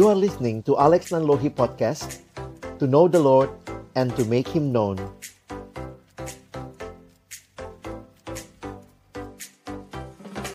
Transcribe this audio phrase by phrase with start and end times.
[0.00, 2.24] You are listening to Alex Nanlohi Podcast
[2.80, 3.52] To know the Lord
[3.92, 4.96] and to make Him known.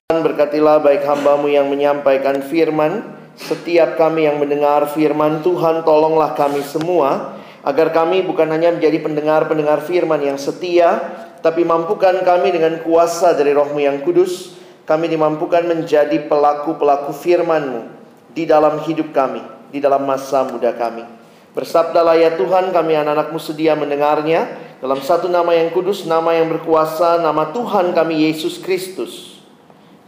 [0.10, 3.05] Berkatilah baik hambamu yang menyampaikan firman.
[3.38, 9.86] Setiap kami yang mendengar firman Tuhan Tolonglah kami semua Agar kami bukan hanya menjadi pendengar-pendengar
[9.86, 10.98] firman yang setia
[11.46, 14.58] Tapi mampukan kami dengan kuasa dari rohmu yang kudus.
[14.90, 17.95] Kami dimampukan menjadi pelaku-pelaku firmanmu
[18.35, 19.39] Di dalam hidup kami
[19.71, 21.07] Di dalam masa muda kami
[21.55, 27.23] Bersabdalah ya Tuhan kami anak-anakmu sedia mendengarnya Dalam satu nama yang kudus Nama yang berkuasa
[27.23, 29.35] Nama Tuhan kami Yesus Kristus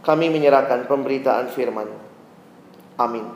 [0.08, 1.84] kami menyerahkan pemberitaan firman.
[2.96, 3.28] Amin.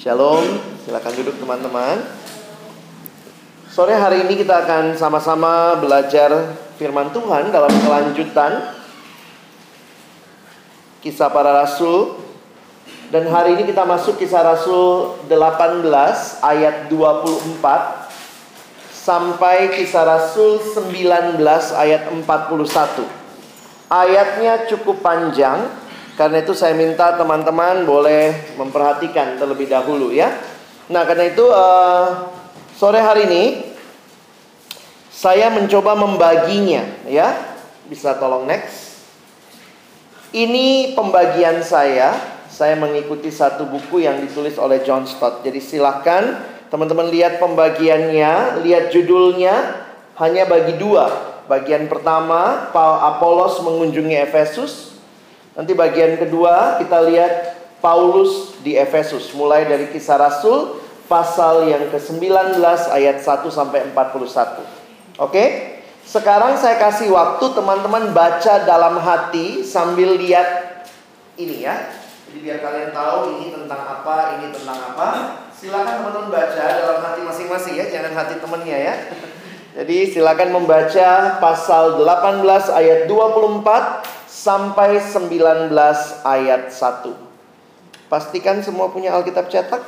[0.00, 0.40] Shalom,
[0.88, 2.00] silakan duduk teman-teman.
[3.68, 8.72] Sore hari ini kita akan sama-sama belajar firman Tuhan dalam kelanjutan
[11.04, 12.27] kisah para rasul.
[13.08, 15.80] Dan hari ini kita masuk kisah rasul 18
[16.44, 18.04] ayat 24
[18.84, 21.40] sampai kisah rasul 19
[21.72, 22.28] ayat 41.
[23.88, 25.72] Ayatnya cukup panjang,
[26.20, 30.28] karena itu saya minta teman-teman boleh memperhatikan terlebih dahulu ya.
[30.92, 32.28] Nah, karena itu uh,
[32.76, 33.44] sore hari ini
[35.08, 37.56] saya mencoba membaginya ya.
[37.88, 39.00] Bisa tolong next.
[40.36, 42.36] Ini pembagian saya.
[42.58, 45.46] Saya mengikuti satu buku yang ditulis oleh John Stott.
[45.46, 46.42] Jadi silahkan
[46.74, 49.86] teman-teman lihat pembagiannya, lihat judulnya.
[50.18, 51.06] Hanya bagi dua
[51.48, 55.00] Bagian pertama, Apolos mengunjungi Efesus.
[55.56, 57.32] Nanti bagian kedua kita lihat
[57.80, 60.76] Paulus di Efesus mulai dari kisah Rasul
[61.08, 62.60] pasal yang ke-19
[62.92, 64.60] ayat 1 sampai 41.
[65.18, 65.44] Oke?
[66.04, 70.84] Sekarang saya kasih waktu teman-teman baca dalam hati sambil lihat
[71.40, 71.74] ini ya.
[72.38, 75.08] Jadi biar kalian tahu ini tentang apa, ini tentang apa.
[75.50, 78.94] Silakan teman-teman baca dalam hati masing-masing ya, jangan hati temennya ya.
[79.82, 82.46] Jadi silakan membaca pasal 18
[82.78, 85.74] ayat 24 sampai 19
[86.22, 88.06] ayat 1.
[88.06, 89.82] Pastikan semua punya Alkitab cetak.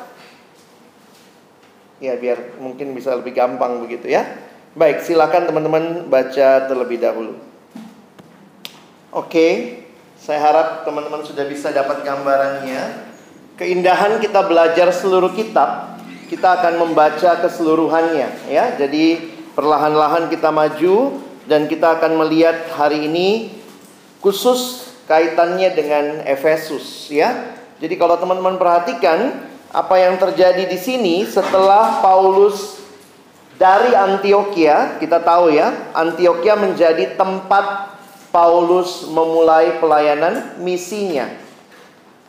[2.02, 4.26] Ya, biar mungkin bisa lebih gampang begitu ya.
[4.74, 7.38] Baik, silakan teman-teman baca terlebih dahulu.
[9.14, 9.79] Oke,
[10.20, 13.08] saya harap teman-teman sudah bisa dapat gambarannya.
[13.56, 15.96] Keindahan kita belajar seluruh kitab,
[16.28, 18.76] kita akan membaca keseluruhannya ya.
[18.76, 21.20] Jadi Perlahan-lahan kita maju
[21.50, 23.50] dan kita akan melihat hari ini
[24.24, 27.58] khusus kaitannya dengan Efesus ya.
[27.76, 32.80] Jadi kalau teman-teman perhatikan apa yang terjadi di sini setelah Paulus
[33.60, 37.99] dari Antioquia, kita tahu ya, Antioquia menjadi tempat
[38.30, 41.26] Paulus memulai pelayanan misinya.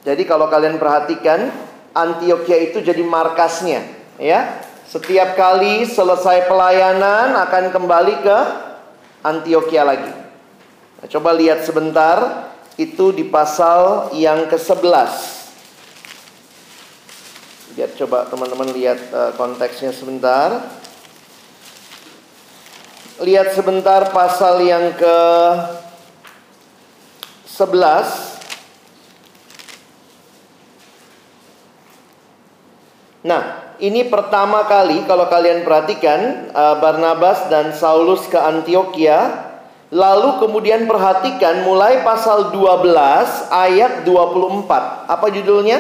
[0.02, 1.54] Jadi kalau kalian perhatikan
[1.94, 3.86] Antioquia itu jadi markasnya,
[4.18, 4.66] ya.
[4.90, 8.38] Setiap kali selesai pelayanan akan kembali ke
[9.24, 10.12] Antioquia lagi.
[11.00, 15.12] Nah, coba lihat sebentar itu di pasal yang ke-11.
[17.72, 20.60] Biar coba teman-teman lihat uh, konteksnya sebentar.
[23.22, 25.18] Lihat sebentar pasal yang ke
[27.52, 28.40] 11
[33.22, 39.52] Nah, ini pertama kali kalau kalian perhatikan uh, Barnabas dan Saulus ke Antioquia
[39.92, 42.90] Lalu kemudian perhatikan mulai pasal 12
[43.52, 45.78] ayat 24 Apa judulnya?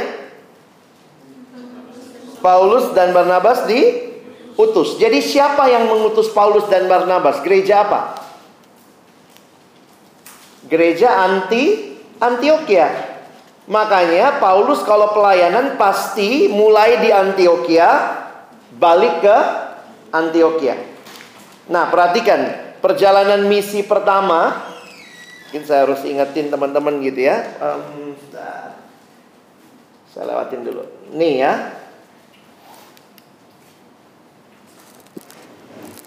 [2.46, 7.42] Paulus dan Barnabas diutus Jadi siapa yang mengutus Paulus dan Barnabas?
[7.42, 8.21] Gereja apa?
[10.72, 11.92] Gereja anti
[12.24, 13.12] Antioquia
[13.72, 18.20] Makanya Paulus kalau pelayanan pasti mulai di Antioquia
[18.76, 19.38] balik ke
[20.12, 20.76] Antioquia.
[21.72, 24.68] Nah, perhatikan perjalanan misi pertama.
[25.48, 27.48] Mungkin saya harus ingetin teman-teman gitu ya.
[27.64, 28.12] Um,
[30.12, 30.84] saya lewatin dulu.
[31.16, 31.54] Nih ya.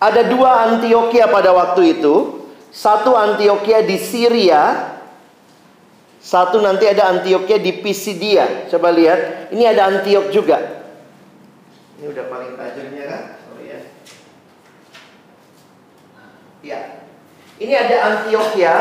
[0.04, 2.43] Ada dua Antioquia pada waktu itu.
[2.74, 4.90] Satu Antioquia di Syria,
[6.18, 8.66] satu nanti ada Antioquia di Pisidia.
[8.66, 10.58] Coba lihat, ini ada Antiok juga.
[12.02, 13.22] Ini udah paling tajamnya kan?
[13.46, 13.80] Sorry ya.
[16.66, 16.80] Ya.
[17.62, 18.74] Ini ada Antioquia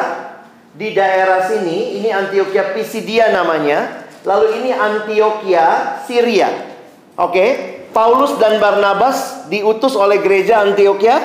[0.73, 2.01] di daerah sini.
[2.01, 4.09] Ini Antioquia Pisidia namanya.
[4.25, 6.49] Lalu ini Antioquia Syria.
[7.13, 7.77] Oke.
[7.93, 11.21] Paulus dan Barnabas diutus oleh gereja Antioquia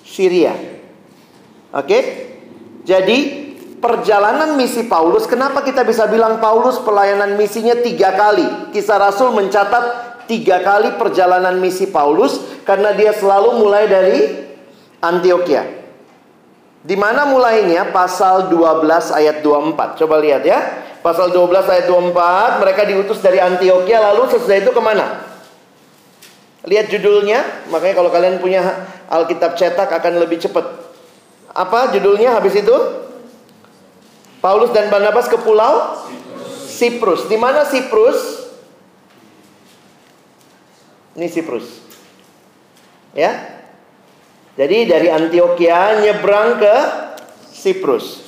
[0.00, 0.79] Syria.
[1.70, 1.98] Oke.
[2.82, 3.18] Jadi
[3.78, 8.72] perjalanan misi Paulus, kenapa kita bisa bilang Paulus pelayanan misinya tiga kali?
[8.74, 9.84] Kisah Rasul mencatat
[10.26, 14.20] tiga kali perjalanan misi Paulus karena dia selalu mulai dari
[15.02, 15.80] Antioquia.
[16.80, 17.92] Di mana mulainya?
[17.92, 20.00] Pasal 12 ayat 24.
[20.00, 20.58] Coba lihat ya.
[21.00, 25.24] Pasal 12 ayat 24, mereka diutus dari Antioquia lalu sesudah itu ke mana?
[26.68, 27.40] Lihat judulnya,
[27.72, 28.60] makanya kalau kalian punya
[29.08, 30.79] Alkitab cetak akan lebih cepat.
[31.50, 32.76] Apa judulnya habis itu?
[34.40, 35.98] Paulus dan Barnabas ke pulau
[36.80, 37.28] Siprus.
[37.28, 38.48] Di mana Siprus?
[41.18, 41.66] Ini Siprus.
[43.12, 43.60] Ya.
[44.56, 46.74] Jadi dari Antioquia nyebrang ke
[47.52, 48.24] Siprus.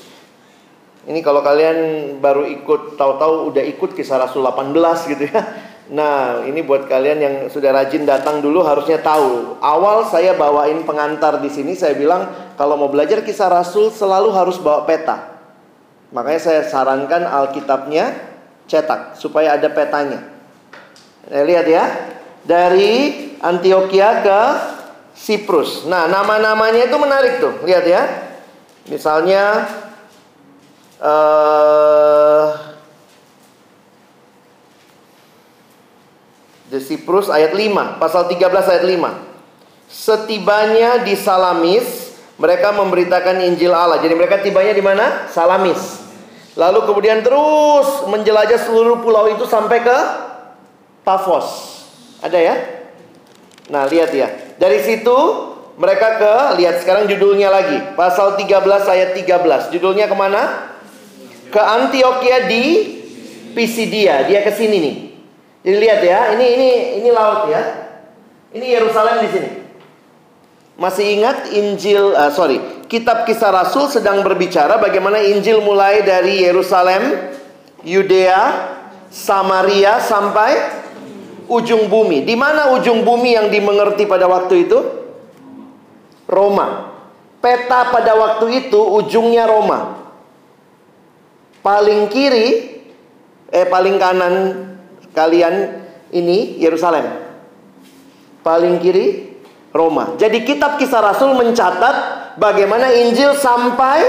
[1.02, 1.78] Ini kalau kalian
[2.22, 5.42] baru ikut tahu-tahu udah ikut kisah Rasul 18 gitu ya.
[5.90, 9.58] Nah, ini buat kalian yang sudah rajin datang dulu harusnya tahu.
[9.58, 14.62] Awal saya bawain pengantar di sini saya bilang kalau mau belajar kisah Rasul selalu harus
[14.62, 15.42] bawa peta.
[16.14, 18.14] Makanya saya sarankan Alkitabnya
[18.70, 20.22] cetak supaya ada petanya.
[21.26, 21.84] Nah, lihat ya
[22.46, 22.94] dari
[23.42, 24.40] Antioquia ke
[25.18, 25.84] Siprus.
[25.90, 27.58] Nah, nama-namanya itu menarik tuh.
[27.66, 28.02] Lihat ya.
[28.86, 29.66] Misalnya
[31.02, 32.21] uh,
[36.72, 39.92] The Siprus ayat 5, pasal 13 ayat 5.
[39.92, 44.00] Setibanya di Salamis, mereka memberitakan Injil Allah.
[44.00, 45.28] Jadi mereka tibanya di mana?
[45.28, 46.00] Salamis.
[46.56, 49.98] Lalu kemudian terus menjelajah seluruh pulau itu sampai ke
[51.04, 51.76] Pafos.
[52.24, 52.56] Ada ya?
[53.68, 54.32] Nah, lihat ya.
[54.56, 55.18] Dari situ
[55.76, 57.84] mereka ke lihat sekarang judulnya lagi.
[58.00, 58.48] Pasal 13
[58.88, 59.68] ayat 13.
[59.76, 60.72] Judulnya ke mana?
[61.52, 62.64] Ke Antioquia di
[63.52, 64.24] Pisidia.
[64.24, 65.11] Dia ke sini nih.
[65.62, 66.68] Jadi lihat ya, ini ini
[67.02, 67.62] ini laut ya.
[68.52, 69.50] Ini Yerusalem di sini.
[70.76, 72.58] Masih ingat Injil, uh, sorry,
[72.90, 77.32] Kitab Kisah Rasul sedang berbicara bagaimana Injil mulai dari Yerusalem,
[77.86, 78.72] Yudea,
[79.12, 80.52] Samaria sampai
[81.46, 82.24] ujung bumi.
[82.24, 84.78] Di mana ujung bumi yang dimengerti pada waktu itu?
[86.26, 86.88] Roma.
[87.38, 90.00] Peta pada waktu itu ujungnya Roma.
[91.62, 92.80] Paling kiri
[93.52, 94.34] eh paling kanan
[95.16, 97.08] kalian ini Yerusalem.
[98.42, 99.38] Paling kiri
[99.72, 100.18] Roma.
[100.18, 101.96] Jadi kitab Kisah Rasul mencatat
[102.36, 104.02] bagaimana Injil sampai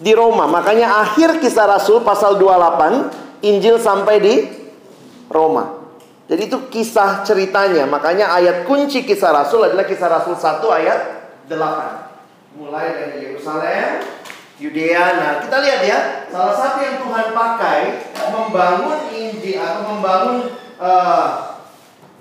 [0.00, 0.50] di Roma.
[0.50, 4.34] Makanya akhir Kisah Rasul pasal 28 Injil sampai di
[5.28, 5.84] Roma.
[6.24, 7.84] Jadi itu kisah ceritanya.
[7.84, 11.00] Makanya ayat kunci kisah Rasul adalah kisah Rasul 1 ayat
[11.52, 12.56] 8.
[12.56, 14.00] Mulai dari Yerusalem,
[14.62, 15.04] Yudea.
[15.18, 15.98] Nah, kita lihat ya,
[16.30, 17.80] salah satu yang Tuhan pakai
[18.30, 20.36] membangun Injil atau membangun
[20.78, 21.58] uh,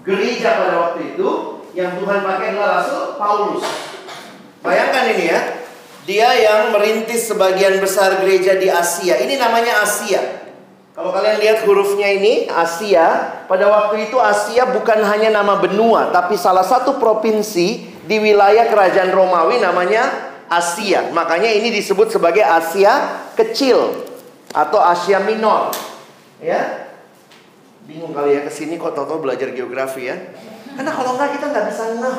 [0.01, 1.29] gereja pada waktu itu
[1.77, 3.65] yang Tuhan pakai adalah Rasul Paulus.
[4.65, 5.41] Bayangkan ini ya.
[6.03, 9.23] Dia yang merintis sebagian besar gereja di Asia.
[9.23, 10.43] Ini namanya Asia.
[10.93, 16.35] Kalau kalian lihat hurufnya ini Asia, pada waktu itu Asia bukan hanya nama benua, tapi
[16.35, 21.09] salah satu provinsi di wilayah kerajaan Romawi namanya Asia.
[21.09, 24.05] Makanya ini disebut sebagai Asia kecil
[24.53, 25.73] atau Asia minor.
[26.37, 26.93] Ya.
[27.83, 30.15] Bingung kali ya ke sini kok tahu-tahu belajar geografi ya.
[30.73, 32.17] Karena kalau enggak kita nggak bisa ngeh.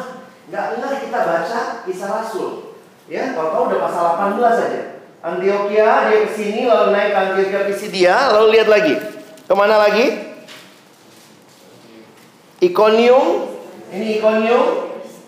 [0.53, 2.51] Nggak ngeh kita baca kisah Rasul.
[3.05, 4.83] Ya, kalau udah pasal 18 saja.
[5.25, 8.95] Antioquia dia ke sini lalu naik ke Antioquia Pisidia lalu lihat lagi.
[9.45, 10.37] Ke mana lagi?
[12.61, 13.45] Iconium,
[13.93, 14.65] ini Iconium,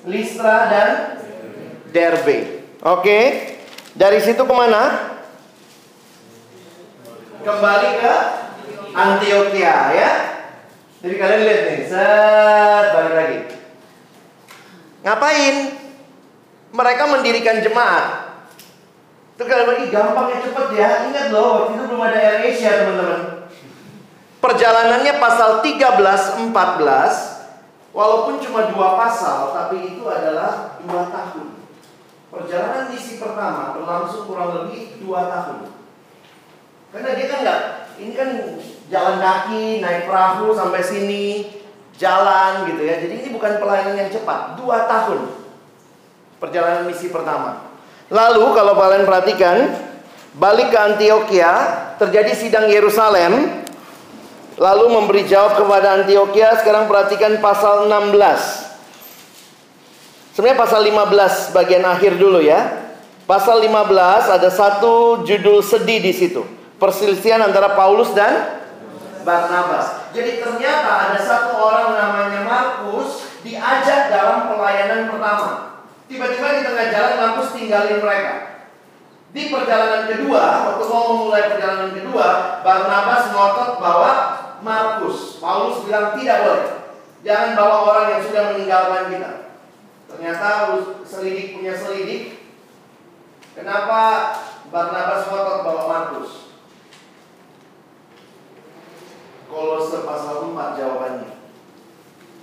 [0.09, 0.89] Listra dan
[1.93, 2.56] Derbe.
[2.87, 3.19] Oke,
[3.99, 5.11] dari situ ke mana?
[7.43, 8.15] Kembali ke
[8.95, 10.11] Antioquia ya.
[11.03, 13.39] Jadi kalian lihat nih, set balik lagi.
[15.03, 15.57] Ngapain?
[16.71, 18.39] Mereka mendirikan jemaat.
[19.35, 20.91] Terus kalian lagi gampangnya cepet ya.
[21.11, 23.51] Ingat loh, waktu itu belum ada Air Asia teman-teman.
[24.39, 27.51] Perjalanannya pasal 13, 14.
[27.91, 31.56] Walaupun cuma dua pasal, tapi itu adalah dua tahun.
[32.37, 35.73] Perjalanan misi pertama berlangsung kurang lebih dua tahun.
[36.93, 37.61] Karena dia kan nggak,
[37.97, 38.29] ini kan
[38.93, 41.49] jalan kaki, naik perahu sampai sini,
[41.97, 43.01] jalan gitu ya.
[43.01, 45.33] Jadi ini bukan pelayanan yang cepat, dua tahun.
[46.37, 47.73] Perjalanan misi pertama.
[48.13, 49.57] Lalu kalau kalian perhatikan,
[50.37, 51.53] balik ke Antioquia,
[51.97, 53.65] terjadi sidang Yerusalem.
[54.61, 58.66] Lalu memberi jawab kepada Antioquia, sekarang perhatikan pasal 16.
[60.37, 62.93] Sebenarnya pasal 15 bagian akhir dulu ya.
[63.25, 66.45] Pasal 15 ada satu judul sedih di situ.
[66.77, 68.61] Perselisihan antara Paulus dan
[69.25, 70.13] Barnabas.
[70.13, 75.81] Jadi ternyata ada satu orang namanya Markus diajak dalam pelayanan pertama.
[76.05, 78.61] Tiba-tiba di tengah jalan Markus tinggalin mereka.
[79.33, 84.13] Di perjalanan kedua, waktu mau memulai perjalanan kedua, Barnabas ngotot bawa
[84.61, 85.41] Markus.
[85.41, 86.69] Paulus bilang tidak boleh.
[87.25, 89.46] Jangan bawa orang yang sudah meninggalkan kita.
[90.17, 92.41] Ternyata selidik punya selidik.
[93.53, 94.33] Kenapa
[94.73, 96.49] Barnabas ngotot bawa Markus?
[99.53, 101.37] Kolose pasal 4 jawabannya.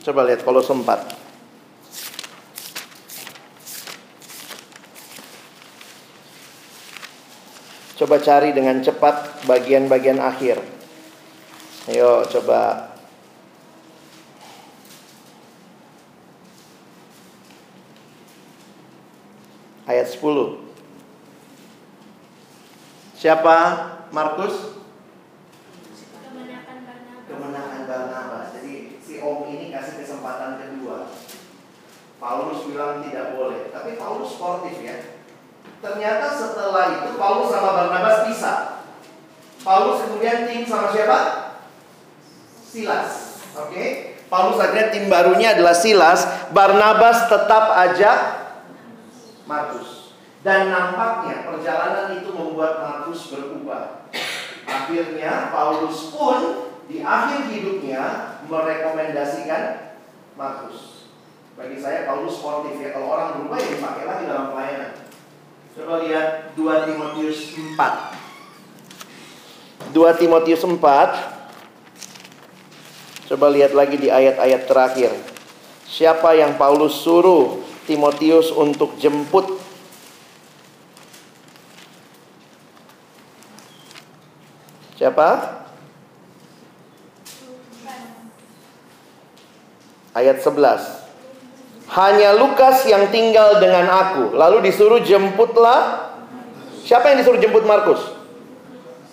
[0.06, 1.18] Coba lihat Kolose 4.
[7.98, 10.62] Coba cari dengan cepat bagian-bagian akhir.
[11.89, 12.93] Ayo coba
[19.88, 20.63] ayat 10.
[23.20, 23.58] Siapa
[24.12, 24.84] Markus?
[26.28, 27.24] Kemenangan Barnabas.
[27.28, 28.46] Kemenangan Barnabas.
[28.60, 31.08] Jadi si Om ini kasih kesempatan kedua.
[32.20, 35.20] Paulus bilang tidak boleh, tapi Paulus sportif ya.
[35.84, 38.60] Ternyata setelah itu Paulus sama Barnabas pisah.
[39.63, 41.20] Paulus kemudian tim sama siapa?
[42.63, 43.44] Silas.
[43.60, 43.72] Oke.
[43.72, 43.90] Okay?
[44.32, 46.24] Paulus akhirnya tim barunya adalah Silas.
[46.56, 48.43] Barnabas tetap ajak
[49.44, 50.16] Markus.
[50.44, 54.12] Dan nampaknya perjalanan itu membuat Markus berubah.
[54.68, 59.96] Akhirnya Paulus pun di akhir hidupnya merekomendasikan
[60.36, 61.08] Markus.
[61.56, 62.92] Bagi saya Paulus sportif ya.
[62.92, 64.92] Kalau orang berubah ya dipakai lagi dalam pelayanan.
[65.74, 69.96] Coba lihat 2 Timotius 4.
[69.96, 70.76] 2 Timotius 4.
[73.32, 75.12] Coba lihat lagi di ayat-ayat terakhir.
[75.88, 79.60] Siapa yang Paulus suruh Timotius untuk jemput?
[84.96, 85.60] Siapa?
[90.16, 91.04] Ayat 11.
[91.92, 94.32] Hanya Lukas yang tinggal dengan aku.
[94.34, 96.13] Lalu disuruh jemputlah.
[96.88, 98.00] Siapa yang disuruh jemput Markus?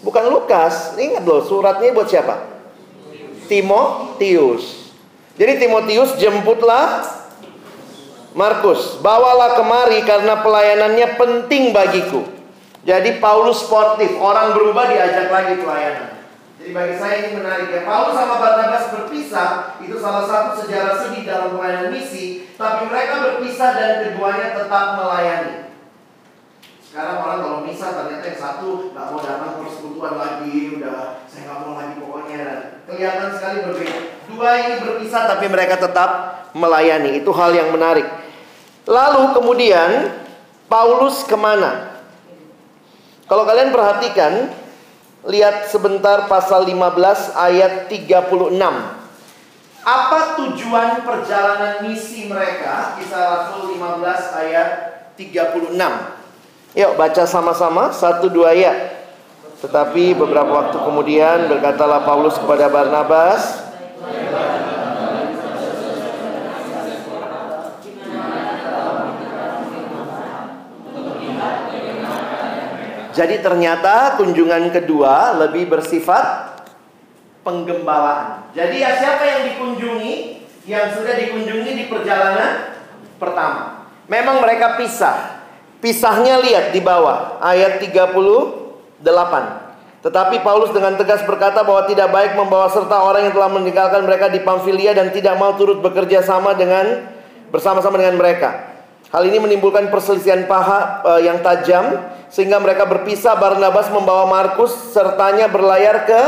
[0.00, 0.94] Bukan Lukas.
[0.94, 2.46] Ingat loh, suratnya buat siapa?
[3.50, 4.94] Timotius.
[5.34, 7.19] Jadi Timotius jemputlah
[8.32, 9.02] Markus.
[9.02, 12.22] Bawalah kemari karena pelayanannya penting bagiku.
[12.80, 16.16] Jadi Paulus sportif, orang berubah diajak lagi pelayanan.
[16.60, 17.80] Jadi bagi saya ini menarik ya.
[17.88, 22.48] Paulus sama Barnabas berpisah itu salah satu sejarah sedih dalam pelayanan misi.
[22.56, 25.72] Tapi mereka berpisah dan keduanya tetap melayani.
[26.84, 31.58] Sekarang orang kalau misah ternyata yang satu nggak mau datang persekutuan lagi, udah saya nggak
[31.62, 32.44] mau lagi pokoknya.
[32.84, 33.98] Kelihatan sekali berbeda.
[34.26, 36.10] Dua ini berpisah tapi mereka tetap
[36.52, 37.24] melayani.
[37.24, 38.19] Itu hal yang menarik.
[38.90, 40.18] Lalu kemudian
[40.66, 42.02] Paulus ke mana?
[43.30, 44.50] Kalau kalian perhatikan
[45.20, 48.56] Lihat sebentar pasal 15 ayat 36.
[49.84, 52.96] Apa tujuan perjalanan misi mereka?
[52.96, 54.68] Kisah Rasul 15 ayat
[55.20, 55.76] 36.
[56.72, 58.96] Yuk baca sama-sama satu dua ayat.
[59.60, 63.60] Tetapi beberapa waktu kemudian berkatalah Paulus kepada Barnabas,
[73.10, 76.56] Jadi ternyata kunjungan kedua lebih bersifat
[77.42, 78.52] penggembalaan.
[78.54, 80.14] Jadi ya siapa yang dikunjungi?
[80.68, 82.78] Yang sudah dikunjungi di perjalanan
[83.18, 83.88] pertama.
[84.06, 85.42] Memang mereka pisah.
[85.80, 89.00] Pisahnya lihat di bawah ayat 38.
[90.00, 94.32] Tetapi Paulus dengan tegas berkata bahwa tidak baik membawa serta orang yang telah meninggalkan mereka
[94.32, 97.04] di Pamfilia dan tidak mau turut bekerja sama dengan
[97.52, 98.79] bersama-sama dengan mereka.
[99.10, 101.98] Hal ini menimbulkan perselisihan paha uh, yang tajam
[102.30, 103.34] sehingga mereka berpisah.
[103.34, 106.20] Barnabas membawa Markus sertanya berlayar ke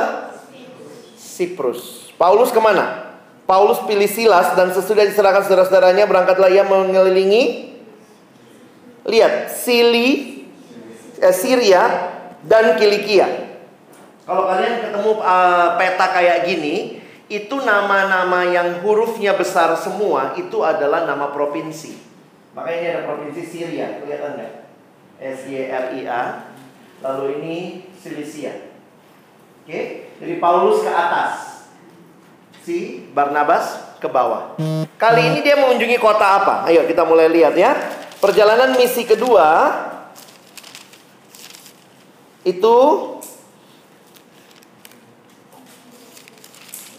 [1.15, 2.11] Siprus.
[2.19, 3.15] Paulus ke mana?
[3.47, 7.75] Paulus pilih Silas dan sesudah diserahkan saudara-saudaranya berangkatlah ia mengelilingi
[9.07, 10.43] lihat Sili
[11.23, 11.83] eh, Syria
[12.43, 13.55] dan Kilikia.
[14.23, 21.07] Kalau kalian ketemu uh, peta kayak gini, itu nama-nama yang hurufnya besar semua itu adalah
[21.07, 22.12] nama provinsi.
[22.53, 24.53] Makanya ini ada provinsi Syria, kelihatan nggak?
[25.23, 26.23] S Y R I A.
[27.01, 27.57] Lalu ini
[27.97, 28.71] Silisia.
[29.63, 31.65] Oke, jadi Paulus ke atas.
[32.63, 34.59] Si Barnabas ke bawah.
[34.99, 36.55] Kali ini dia mengunjungi kota apa?
[36.67, 37.75] Ayo kita mulai lihat ya.
[38.23, 39.71] Perjalanan misi kedua
[42.43, 42.79] itu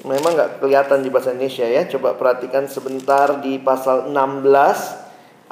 [0.04, 1.88] memang nggak kelihatan di bahasa Indonesia ya.
[1.88, 5.03] Coba perhatikan sebentar di pasal 16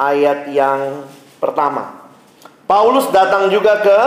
[0.01, 1.05] ayat yang
[1.37, 2.09] pertama.
[2.65, 3.99] Paulus datang juga ke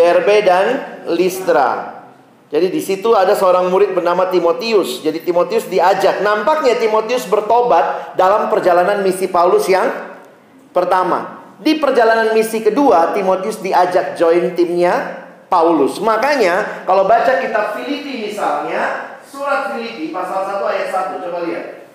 [0.00, 0.66] Derbe dan
[1.12, 2.00] Listra.
[2.48, 5.04] Jadi di situ ada seorang murid bernama Timotius.
[5.04, 6.22] Jadi Timotius diajak.
[6.24, 9.90] Nampaknya Timotius bertobat dalam perjalanan misi Paulus yang
[10.72, 11.44] pertama.
[11.56, 15.96] di perjalanan misi kedua Timotius diajak join timnya Paulus.
[16.04, 21.88] Makanya kalau baca kitab Filipi misalnya, surat Filipi pasal 1 ayat 1, coba lihat.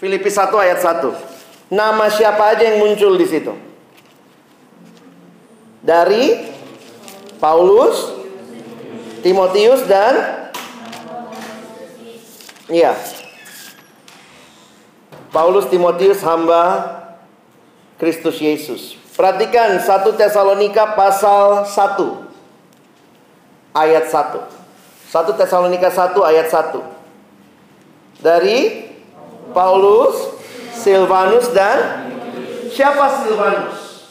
[0.00, 1.35] Filipi 1 ayat 1.
[1.66, 3.50] Nama siapa aja yang muncul di situ?
[5.82, 6.46] Dari
[7.42, 8.14] Paulus,
[9.22, 10.46] Timotius dan
[12.66, 12.98] Iya.
[15.30, 16.82] Paulus Timotius hamba
[17.94, 18.98] Kristus Yesus.
[19.14, 19.86] Perhatikan 1
[20.18, 22.26] Tesalonika pasal 1
[23.70, 24.42] ayat 1.
[25.14, 26.82] 1 Tesalonika 1 ayat 1.
[28.18, 28.58] Dari
[29.54, 30.35] Paulus,
[30.86, 32.06] Silvanus dan
[32.70, 34.06] siapa Silvanus?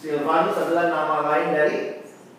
[0.00, 1.78] Silvanus adalah nama lain dari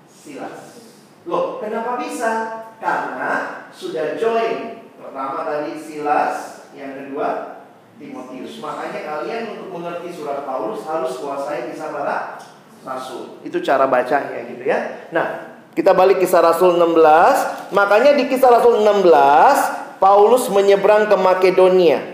[0.10, 0.82] Silas.
[1.30, 2.66] Loh, kenapa bisa?
[2.82, 4.82] Karena sudah join.
[4.98, 7.62] Pertama tadi Silas, yang kedua
[8.02, 8.58] Timotius.
[8.58, 12.42] Makanya kalian untuk mengerti surat Paulus harus kuasai kisah para
[12.82, 13.38] rasul.
[13.46, 15.06] Itu cara bacanya gitu ya.
[15.14, 17.78] Nah, kita balik kisah Rasul 16.
[17.78, 22.13] Makanya di kisah Rasul 16 Paulus menyeberang ke Makedonia.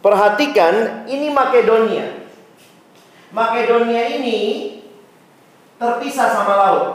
[0.00, 2.24] Perhatikan, ini Makedonia.
[3.36, 4.38] Makedonia ini
[5.76, 6.88] terpisah sama laut.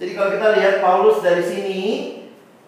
[0.00, 1.80] Jadi kalau kita lihat Paulus dari sini,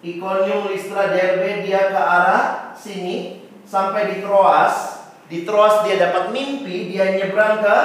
[0.04, 5.08] Iconium, Listra, Derbe, dia ke arah sini sampai di Troas.
[5.26, 7.76] Di Troas dia dapat mimpi, dia nyebrang ke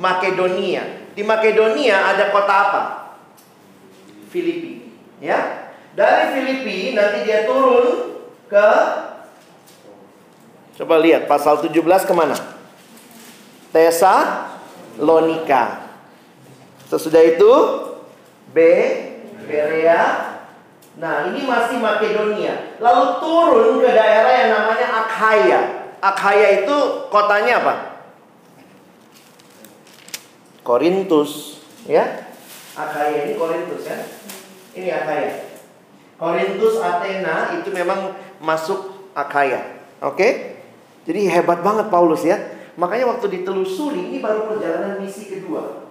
[0.00, 1.12] Makedonia.
[1.12, 2.82] Di Makedonia ada kota apa?
[4.32, 4.96] Filipi.
[5.20, 5.70] Ya.
[5.92, 8.16] Dari Filipi nanti dia turun
[8.48, 8.68] ke
[10.80, 12.32] Coba lihat pasal 17 ke mana?
[13.68, 14.48] Tesa
[14.96, 15.92] Lonika.
[16.88, 17.52] Sesudah itu
[18.56, 18.56] B
[19.44, 20.40] Berea.
[20.96, 22.80] Nah, ini masih Makedonia.
[22.80, 25.60] Lalu turun ke daerah yang namanya Akhaya.
[26.00, 26.76] Akhaya itu
[27.12, 27.74] kotanya apa?
[30.64, 32.24] Korintus, ya.
[32.72, 34.00] Akhaya ini Korintus kan?
[34.72, 35.60] Ini Akhaya.
[36.16, 39.76] Korintus, Athena itu memang masuk Akhaya.
[40.00, 40.49] Oke?
[41.08, 42.36] Jadi hebat banget Paulus ya.
[42.76, 45.88] Makanya waktu ditelusuri ini baru perjalanan misi kedua.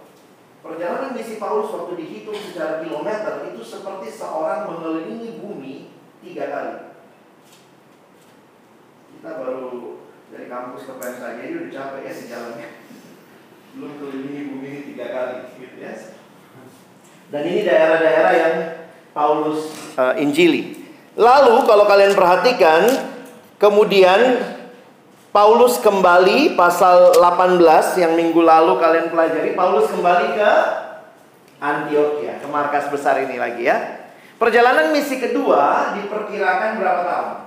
[0.60, 6.76] Perjalanan misi Paulus waktu dihitung secara kilometer itu seperti seorang mengelilingi bumi tiga kali.
[9.18, 9.98] Kita baru
[10.30, 12.70] dari kampus ke Pemda jadi udah capek ya sejalannya.
[13.70, 15.94] Belum kelilingi bumi ini tiga kali, gitu ya.
[17.30, 18.56] Dan ini daerah-daerah yang
[19.14, 20.90] Paulus uh, injili.
[21.14, 22.90] Lalu kalau kalian perhatikan,
[23.62, 24.42] kemudian
[25.40, 27.64] Paulus kembali pasal 18
[27.96, 29.56] yang minggu lalu kalian pelajari.
[29.56, 30.52] Paulus kembali ke
[31.64, 34.04] Antioquia, ke markas besar ini lagi ya.
[34.36, 37.38] Perjalanan misi kedua diperkirakan berapa tahun?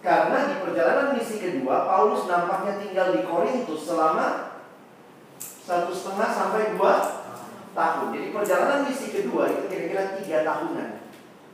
[0.00, 4.56] Karena di perjalanan misi kedua Paulus nampaknya tinggal di Korintus selama
[5.68, 6.96] satu setengah sampai dua
[7.76, 8.16] tahun.
[8.16, 10.97] Jadi perjalanan misi kedua itu kira-kira tiga tahunan.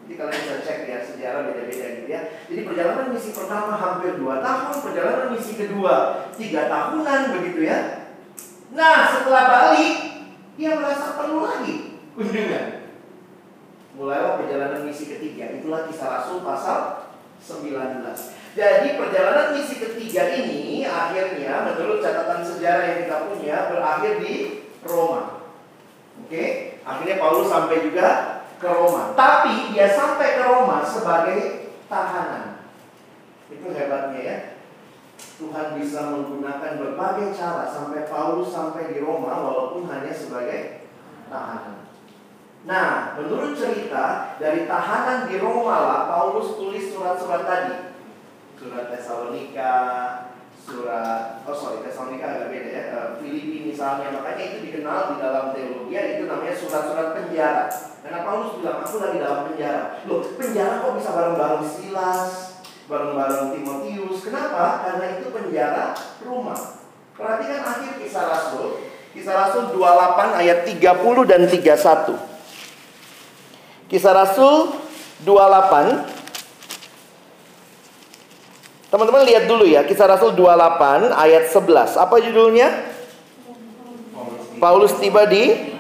[0.05, 2.21] Jadi kalian bisa cek ya sejarah beda-beda gitu ya.
[2.45, 5.95] Jadi perjalanan misi pertama hampir dua tahun, perjalanan misi kedua
[6.37, 8.13] tiga tahunan begitu ya.
[8.77, 9.95] Nah setelah balik
[10.61, 12.85] dia merasa perlu lagi kunjungan.
[13.97, 15.57] Mulailah perjalanan misi ketiga.
[15.57, 17.09] Itulah kisah Rasul pasal
[17.41, 18.05] 19.
[18.55, 24.35] Jadi perjalanan misi ketiga ini akhirnya menurut catatan sejarah yang kita punya berakhir di
[24.85, 25.43] Roma.
[26.23, 28.09] Oke, akhirnya Paulus sampai juga
[28.59, 29.15] ke Roma.
[29.17, 32.65] Tapi dia sampai ke Roma sebagai tahanan.
[33.51, 34.37] Itu hebatnya ya.
[35.35, 40.87] Tuhan bisa menggunakan berbagai cara sampai Paulus sampai di Roma walaupun hanya sebagai
[41.27, 41.91] tahanan.
[42.65, 47.77] Nah, menurut cerita dari tahanan di Roma lah Paulus tulis surat-surat tadi.
[48.55, 49.77] Surat Tesalonika,
[50.65, 55.53] surat oh sorry Tesalonika agak beda ya uh, Filipi misalnya makanya itu dikenal di dalam
[55.53, 57.69] teologi itu namanya surat-surat penjara
[58.05, 58.85] karena Paulus bilang?
[58.85, 60.05] Aku lagi dalam penjara.
[60.05, 62.23] Loh penjara kok bisa bareng-bareng Silas
[62.85, 64.21] bareng-bareng Timotius?
[64.21, 64.85] Kenapa?
[64.85, 66.85] Karena itu penjara rumah.
[67.17, 68.85] Perhatikan akhir kisah Rasul.
[69.17, 72.35] Kisah Rasul 28 ayat 30 dan 31
[73.95, 74.75] kisah Rasul
[75.23, 76.25] 28
[78.91, 81.99] Teman-teman lihat dulu ya, kisah Rasul 28 ayat 11.
[81.99, 82.95] Apa judulnya?
[84.63, 85.74] Paulus tiba di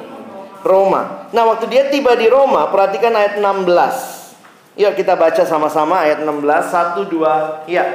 [0.64, 1.28] Roma.
[1.30, 4.24] Nah, waktu dia tiba di Roma, perhatikan ayat 16.
[4.74, 6.40] Yuk kita baca sama-sama ayat 16.
[6.72, 7.70] 1 2.
[7.70, 7.86] Ya.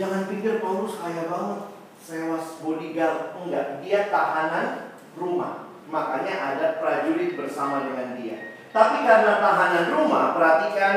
[0.00, 1.60] Jangan pikir Paulus kaya banget,
[2.00, 3.36] sewa bodyguard.
[3.44, 5.68] Enggak, dia tahanan rumah.
[5.92, 8.56] Makanya ada prajurit bersama dengan dia.
[8.72, 10.96] Tapi karena tahanan rumah, perhatikan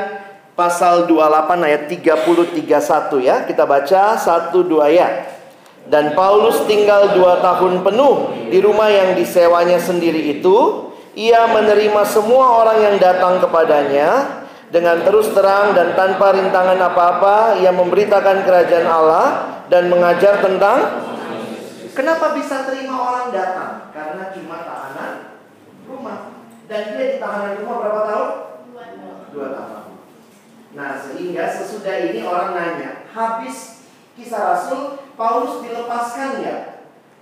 [0.54, 3.36] pasal 28 ayat 30 31 ya.
[3.46, 5.14] Kita baca 1 2 ayat.
[5.84, 10.88] Dan Paulus tinggal dua tahun penuh di rumah yang disewanya sendiri itu.
[11.14, 17.60] Ia menerima semua orang yang datang kepadanya dengan terus terang dan tanpa rintangan apa-apa.
[17.60, 19.26] Ia memberitakan kerajaan Allah
[19.68, 21.04] dan mengajar tentang
[21.94, 23.94] Kenapa bisa terima orang datang?
[23.94, 25.38] Karena cuma tahanan
[25.86, 26.34] rumah.
[26.66, 28.30] Dan dia di tahanan rumah berapa tahun?
[29.30, 29.83] Dua tahun.
[30.74, 33.86] Nah, sehingga sesudah ini orang nanya, habis
[34.18, 36.56] kisah Rasul, Paulus dilepaskan ya?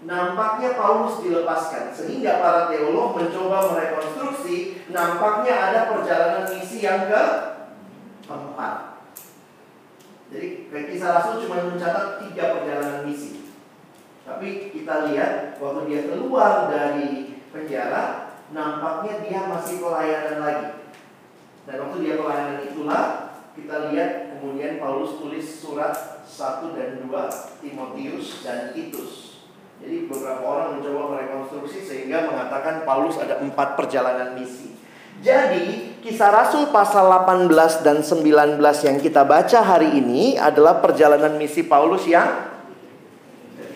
[0.02, 1.92] Nampaknya Paulus dilepaskan.
[1.92, 7.22] Sehingga para teolog mencoba merekonstruksi Nampaknya ada perjalanan misi yang ke
[8.26, 9.04] empat.
[10.32, 13.52] Jadi kisah Rasul cuma mencatat tiga perjalanan misi.
[14.24, 20.70] Tapi kita lihat waktu dia keluar dari penjara Nampaknya dia masih pelayanan lagi.
[21.64, 23.21] Dan waktu dia pelayanan itulah
[23.52, 29.44] Kita lihat kemudian Paulus tulis surat 1 dan 2 Timotius dan Titus.
[29.76, 34.72] Jadi beberapa orang mencoba merekonstruksi sehingga mengatakan Paulus ada empat perjalanan misi.
[35.20, 38.56] Jadi kisah Rasul pasal 18 dan 19
[38.88, 42.56] yang kita baca hari ini adalah perjalanan misi Paulus yang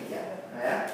[0.09, 0.89] ya.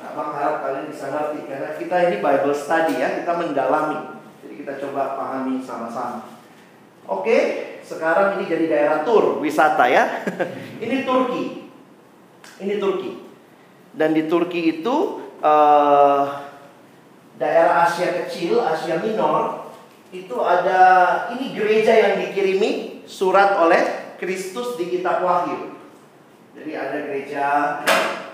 [0.00, 4.16] Nah, harap kalian bisa ngerti karena kita ini Bible study ya, kita mendalami.
[4.40, 6.40] Jadi kita coba pahami sama-sama.
[7.08, 10.28] Oke, sekarang ini jadi daerah tur, wisata ya.
[10.84, 11.72] ini Turki.
[12.60, 13.12] Ini Turki.
[13.96, 16.24] Dan di Turki itu uh,
[17.40, 19.72] daerah Asia kecil, Asia Minor,
[20.12, 20.80] itu ada
[21.32, 25.72] ini gereja yang dikirimi surat oleh Kristus di kitab Wahyu.
[26.52, 27.44] Jadi ada gereja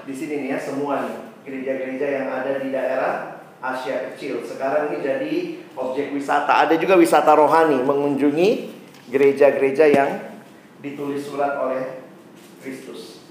[0.02, 3.14] di sini nih ya semua nih gereja-gereja yang ada di daerah
[3.60, 4.42] Asia kecil.
[4.44, 5.32] Sekarang ini jadi
[5.76, 6.64] objek wisata.
[6.66, 8.73] Ada juga wisata rohani mengunjungi
[9.14, 10.10] gereja-gereja yang
[10.82, 12.02] ditulis surat oleh
[12.58, 13.22] Kristus.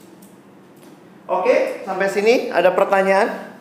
[1.28, 3.52] Oke, sampai sini ada pertanyaan?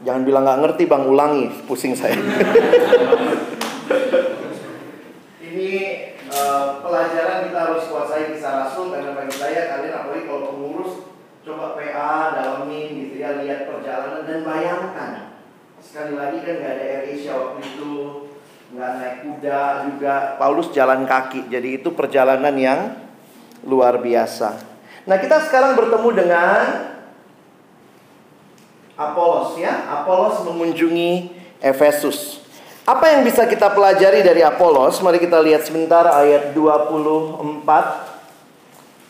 [0.00, 2.16] Jangan bilang nggak ngerti bang, ulangi, pusing saya.
[5.44, 5.70] Ini
[6.32, 11.04] uh, pelajaran kita harus kuasai kisah Rasul karena bagi saya kalian apalagi kalau pengurus
[11.44, 15.27] coba PA dalamin gitu ya lihat perjalanan dan bayangkan
[15.78, 17.92] sekali lagi kan nggak ada AirAsia waktu itu
[18.74, 20.14] nggak naik kuda juga.
[20.36, 22.98] Paulus jalan kaki jadi itu perjalanan yang
[23.64, 24.58] luar biasa.
[25.08, 26.60] Nah kita sekarang bertemu dengan
[28.98, 29.86] Apolos ya.
[30.02, 31.30] Apolos mengunjungi
[31.62, 32.42] Efesus.
[32.82, 34.98] Apa yang bisa kita pelajari dari Apolos?
[35.04, 37.38] Mari kita lihat sebentar ayat 24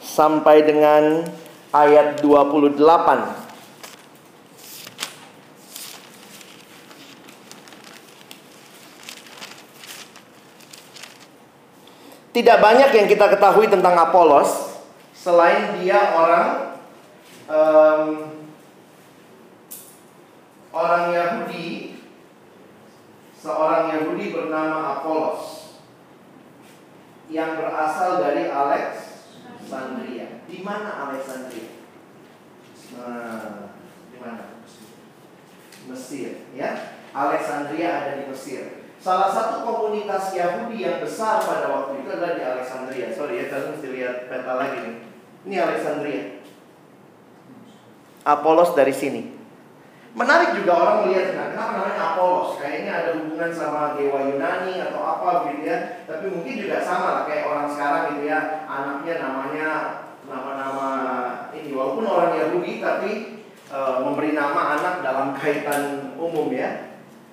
[0.03, 1.25] sampai dengan
[1.73, 3.48] ayat 28
[12.39, 14.79] Tidak banyak yang kita ketahui tentang Apolos
[15.11, 16.79] selain dia orang
[17.51, 18.31] um,
[20.71, 21.99] orang Yahudi,
[23.35, 25.75] seorang Yahudi bernama Apolos
[27.27, 30.39] yang berasal dari Alexandria.
[30.47, 31.75] Di mana Alexandria?
[32.95, 33.75] Nah,
[34.15, 34.63] di mana?
[35.91, 37.03] Mesir, ya.
[37.11, 38.78] Alexandria ada di Mesir.
[38.99, 43.15] Salah satu komunitas Yahudi yang besar pada waktu itu adalah di Alexandria.
[43.15, 44.97] Sorry ya, kalian mesti lihat peta lagi nih.
[45.47, 46.23] Ini Alexandria.
[48.27, 49.39] Apolos dari sini.
[50.19, 52.59] Menarik juga orang melihat, nah, kenapa namanya Apolos?
[52.59, 56.03] Kayaknya ada hubungan sama dewa Yunani atau apa gitu ya.
[56.11, 58.67] Tapi mungkin juga sama lah kayak orang sekarang gitu ya.
[58.67, 59.69] Anaknya namanya
[60.27, 60.89] nama-nama
[61.55, 61.71] ini.
[61.71, 63.13] Walaupun orang Yahudi tapi
[63.71, 66.88] e, memberi nama anak dalam kaitan umum ya.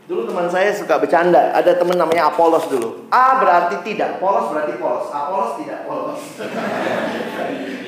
[0.06, 3.10] Dulu teman saya suka bercanda, ada teman namanya Apolos dulu.
[3.10, 5.10] A berarti tidak, polos berarti polos.
[5.10, 6.22] Apolos tidak polos.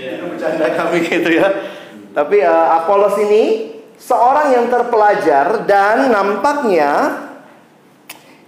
[0.02, 1.46] Itu bercanda kami gitu ya.
[2.18, 3.70] Tapi uh, Apolos ini
[4.02, 7.22] seorang yang terpelajar dan nampaknya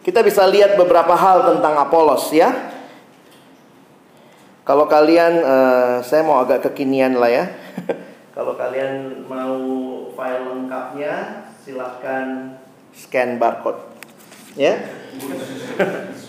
[0.01, 2.49] kita bisa lihat beberapa hal tentang Apolos ya.
[4.65, 7.45] Kalau kalian, uh, saya mau agak kekinian lah ya.
[8.37, 9.57] Kalau kalian mau
[10.17, 12.57] file lengkapnya, silahkan
[12.99, 13.79] scan barcode.
[14.59, 14.75] Ya.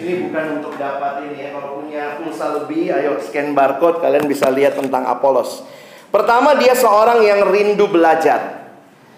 [0.01, 1.49] ini bukan untuk dapat ini ya.
[1.51, 5.67] Kalau punya pulsa lebih, ayo scan barcode kalian bisa lihat tentang Apolos.
[6.15, 8.71] Pertama dia seorang yang rindu belajar.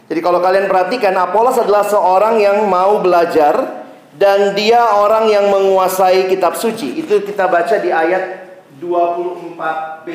[0.08, 3.84] Jadi kalau kalian perhatikan Apolos adalah seorang yang mau belajar
[4.16, 7.00] dan dia orang yang menguasai kitab suci.
[7.00, 10.08] Itu kita baca di ayat 24b.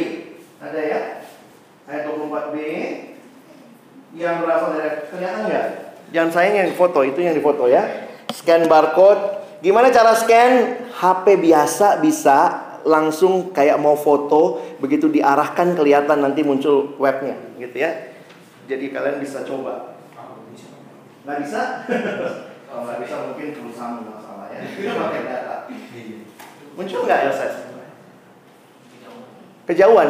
[0.62, 1.00] Ada ya?
[1.88, 2.56] Ayat 24b
[4.18, 5.87] yang berasal dari kelihatan nggak?
[6.16, 8.08] Jangan sayang yang foto, itu yang difoto ya.
[8.32, 9.44] Scan barcode.
[9.60, 10.86] Gimana cara scan?
[10.98, 18.16] HP biasa bisa langsung kayak mau foto, begitu diarahkan kelihatan nanti muncul webnya, gitu ya.
[18.72, 20.00] Jadi kalian bisa coba.
[21.28, 21.62] Nggak bisa?
[22.68, 24.60] Kalau nggak bisa mungkin perusahaan masalah ya.
[24.64, 25.56] Kita pakai data.
[26.80, 27.54] Muncul nggak Yoses?
[29.68, 30.10] Kejauhan.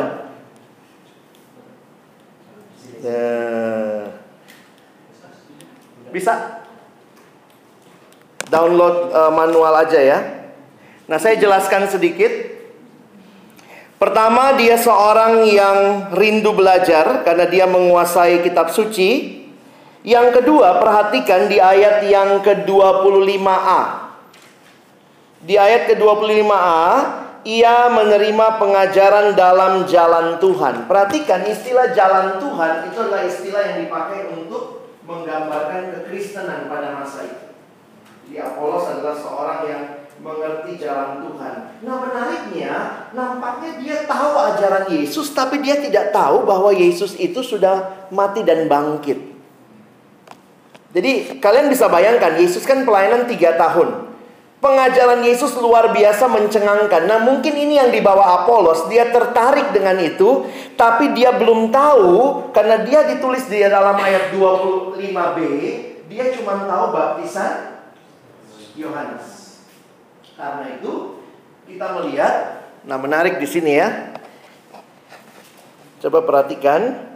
[3.01, 4.16] Nah.
[6.11, 6.63] Bisa?
[8.47, 10.19] Download uh, manual aja ya.
[11.07, 12.31] Nah, saya jelaskan sedikit.
[13.97, 19.41] Pertama, dia seorang yang rindu belajar karena dia menguasai kitab suci.
[20.05, 23.81] Yang kedua, perhatikan di ayat yang ke-25a.
[25.43, 26.83] Di ayat ke-25a,
[27.47, 30.83] ia menerima pengajaran dalam jalan Tuhan.
[30.83, 34.76] Perhatikan istilah jalan Tuhan itu adalah istilah yang dipakai untuk
[35.07, 37.47] menggambarkan kekristenan pada masa itu.
[38.27, 39.83] Jadi Apolos adalah seorang yang
[40.19, 41.55] mengerti jalan Tuhan.
[41.87, 42.73] Nah menariknya,
[43.15, 48.67] nampaknya dia tahu ajaran Yesus, tapi dia tidak tahu bahwa Yesus itu sudah mati dan
[48.67, 49.15] bangkit.
[50.91, 54.06] Jadi kalian bisa bayangkan, Yesus kan pelayanan tiga tahun.
[54.57, 57.05] Pengajaran Yesus luar biasa mencengangkan.
[57.05, 62.81] Nah, mungkin ini yang dibawa Apolos, dia tertarik dengan itu, tapi dia belum tahu karena
[62.81, 65.37] dia ditulis di dalam ayat 25b,
[66.09, 67.85] dia cuma tahu baptisan
[68.73, 69.61] Yohanes.
[70.33, 71.21] Karena itu
[71.69, 74.17] kita melihat, nah menarik di sini ya.
[76.01, 77.09] Coba perhatikan.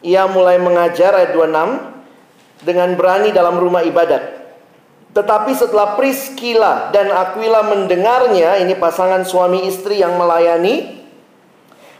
[0.00, 4.39] Ia mulai mengajar ayat 26 dengan berani dalam rumah ibadat.
[5.10, 11.02] Tetapi setelah Priscilla dan Aquila mendengarnya, ini pasangan suami istri yang melayani,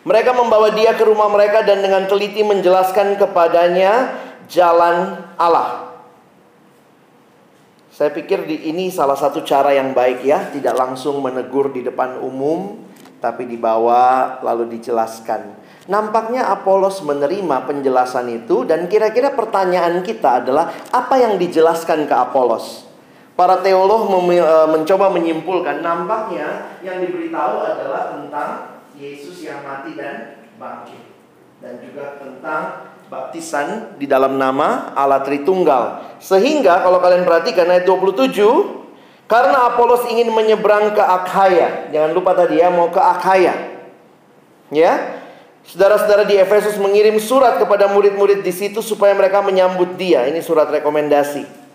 [0.07, 4.15] mereka membawa dia ke rumah mereka dan dengan teliti menjelaskan kepadanya
[4.47, 5.91] jalan Allah.
[7.91, 12.17] Saya pikir di ini salah satu cara yang baik ya, tidak langsung menegur di depan
[12.23, 12.81] umum,
[13.21, 15.59] tapi dibawa lalu dijelaskan.
[15.91, 22.90] Nampaknya Apolos menerima penjelasan itu dan kira-kira pertanyaan kita adalah apa yang dijelaskan ke Apolos?
[23.41, 24.13] Para teolog
[24.69, 31.01] mencoba menyimpulkan nampaknya yang diberitahu adalah tentang Yesus yang mati dan bangkit
[31.65, 36.21] dan juga tentang baptisan di dalam nama Allah Tritunggal.
[36.21, 38.29] Sehingga kalau kalian perhatikan ayat 27
[39.25, 41.89] karena Apolos ingin menyeberang ke Akhaya.
[41.97, 43.57] Jangan lupa tadi ya mau ke Akhaya.
[44.69, 45.17] Ya.
[45.65, 50.29] Saudara-saudara di Efesus mengirim surat kepada murid-murid di situ supaya mereka menyambut dia.
[50.29, 51.70] Ini surat rekomendasi.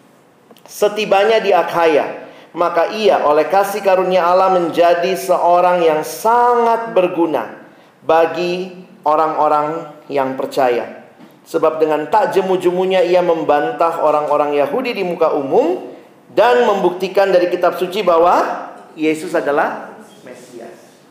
[0.65, 2.25] Setibanya di Akhaya,
[2.57, 7.61] maka ia oleh kasih karunia Allah menjadi seorang yang sangat berguna
[8.01, 8.73] bagi
[9.05, 11.05] orang-orang yang percaya.
[11.45, 15.93] Sebab dengan tak jemu-jemunya ia membantah orang-orang Yahudi di muka umum
[16.33, 18.65] dan membuktikan dari kitab suci bahwa
[18.97, 19.93] Yesus adalah
[20.25, 21.05] Mesias.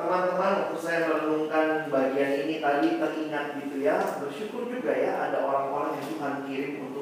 [0.00, 6.00] Teman-teman, waktu saya merenungkan bagian ini tadi teringat gitu ya, bersyukur juga ya ada orang-orang
[6.00, 6.93] yang Tuhan kirim untuk.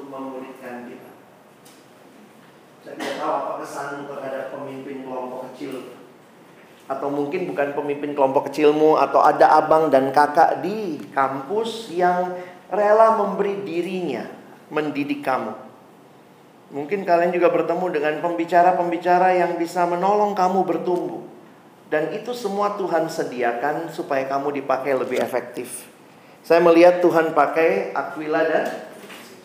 [2.83, 6.03] Saya tidak tahu apa kesanmu terhadap pemimpin kelompok kecil
[6.83, 12.35] atau mungkin bukan pemimpin kelompok kecilmu atau ada abang dan kakak di kampus yang
[12.67, 14.27] rela memberi dirinya
[14.67, 15.55] mendidik kamu.
[16.73, 21.21] Mungkin kalian juga bertemu dengan pembicara-pembicara yang bisa menolong kamu bertumbuh.
[21.87, 25.85] Dan itu semua Tuhan sediakan supaya kamu dipakai lebih efektif.
[26.41, 28.65] Saya melihat Tuhan pakai Aquila dan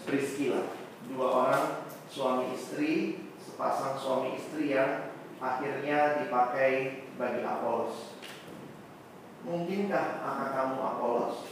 [0.08, 0.64] Priscilla.
[1.12, 1.64] Dua orang
[2.08, 3.27] suami istri
[3.58, 5.10] pasang suami istri yang
[5.42, 8.14] akhirnya dipakai bagi Apolos.
[9.42, 11.50] Mungkinkah kakak kamu Apolos?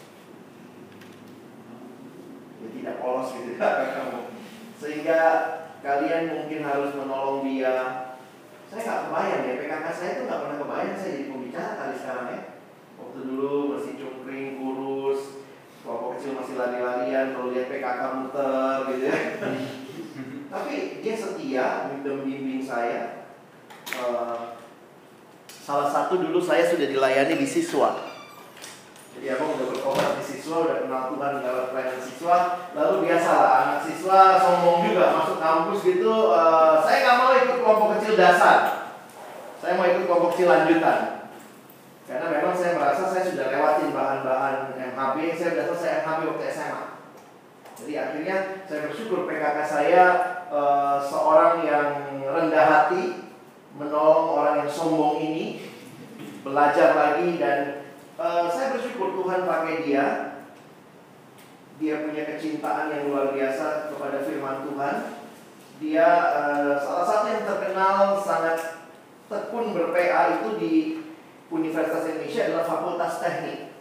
[2.63, 4.21] Ya tidak polos gitu kakak kamu.
[4.79, 5.21] Sehingga
[5.83, 7.77] kalian mungkin harus menolong dia.
[8.71, 12.27] Saya nggak kebayang ya, PKK saya itu nggak pernah kebayang saya jadi pembicara kali sekarang
[12.31, 12.41] ya.
[13.03, 15.23] Waktu dulu masih cungkring, kurus,
[15.83, 19.19] kelompok kecil masih lari-larian, kalau lihat PKK muter gitu ya.
[20.57, 23.29] Tapi dia setia membimbing saya.
[23.93, 24.57] Uh,
[25.45, 28.17] salah satu dulu saya sudah dilayani di siswa.
[29.13, 32.37] Jadi abang udah berkobar di siswa, udah kenal Tuhan dalam pelayanan siswa.
[32.73, 36.33] Lalu biasalah anak siswa sombong juga masuk kampus gitu.
[36.33, 38.61] Uh, saya nggak mau ikut kelompok kecil dasar.
[39.61, 41.29] Saya mau ikut kelompok kecil lanjutan.
[42.09, 46.83] Karena memang saya merasa saya sudah lewatin bahan-bahan MHB, saya sudah selesai MHB waktu SMA.
[47.77, 50.05] Jadi akhirnya saya bersyukur PKK saya
[50.51, 51.91] uh, seorang yang
[52.23, 53.27] rendah hati
[53.77, 55.45] menolong orang yang sombong ini
[56.47, 57.59] belajar lagi dan
[58.17, 60.07] uh, saya bersyukur Tuhan pakai dia
[61.77, 64.97] dia punya kecintaan yang luar biasa kepada firman Tuhan.
[65.77, 68.89] Dia uh, salah satu yang terkenal sangat
[69.29, 70.75] tekun ber-PA itu di
[71.53, 73.77] Universitas Indonesia adalah Fakultas Teknik.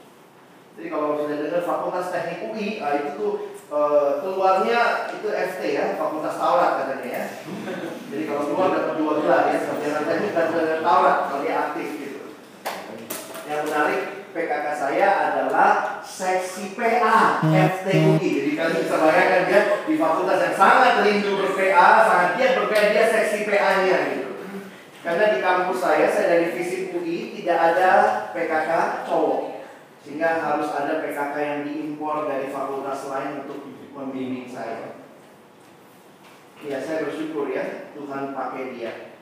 [0.75, 3.33] Jadi kalau sudah dengar Fakultas Teknik UI, nah itu tuh
[3.71, 7.23] uh, keluarnya itu FT ya, Fakultas Taurat katanya ya.
[8.11, 11.87] Jadi kalau keluar dapat dua gelar ya, sarjana teknik dan sarjana Taurat kalau dia aktif
[11.97, 12.21] gitu.
[13.45, 14.01] Yang menarik
[14.35, 15.69] PKK saya adalah
[16.03, 18.29] seksi PA FTUI.
[18.43, 23.05] Jadi kalian bisa bayangkan dia di fakultas yang sangat rindu ber-PA, sangat giat ber-PA, dia
[23.07, 24.29] seksi PA-nya gitu.
[25.05, 27.91] Karena di kampus saya, saya dari fisik UI tidak ada
[28.35, 28.69] PKK
[29.07, 29.54] cowok.
[30.05, 35.01] Sehingga harus ada PKK yang diimpor dari fakultas lain untuk membimbing saya.
[36.61, 39.17] Ya, saya bersyukur ya Tuhan pakai dia.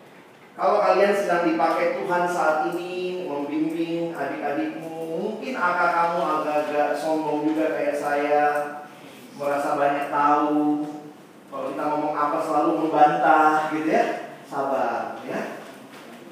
[0.54, 7.74] Kalau kalian sedang dipakai Tuhan saat ini membimbing adik-adikmu, mungkin akak kamu agak-agak sombong juga
[7.74, 8.46] kayak saya,
[9.40, 10.86] merasa banyak tahu.
[11.50, 14.06] Kalau kita ngomong apa selalu membantah gitu ya,
[14.46, 15.64] sabar ya.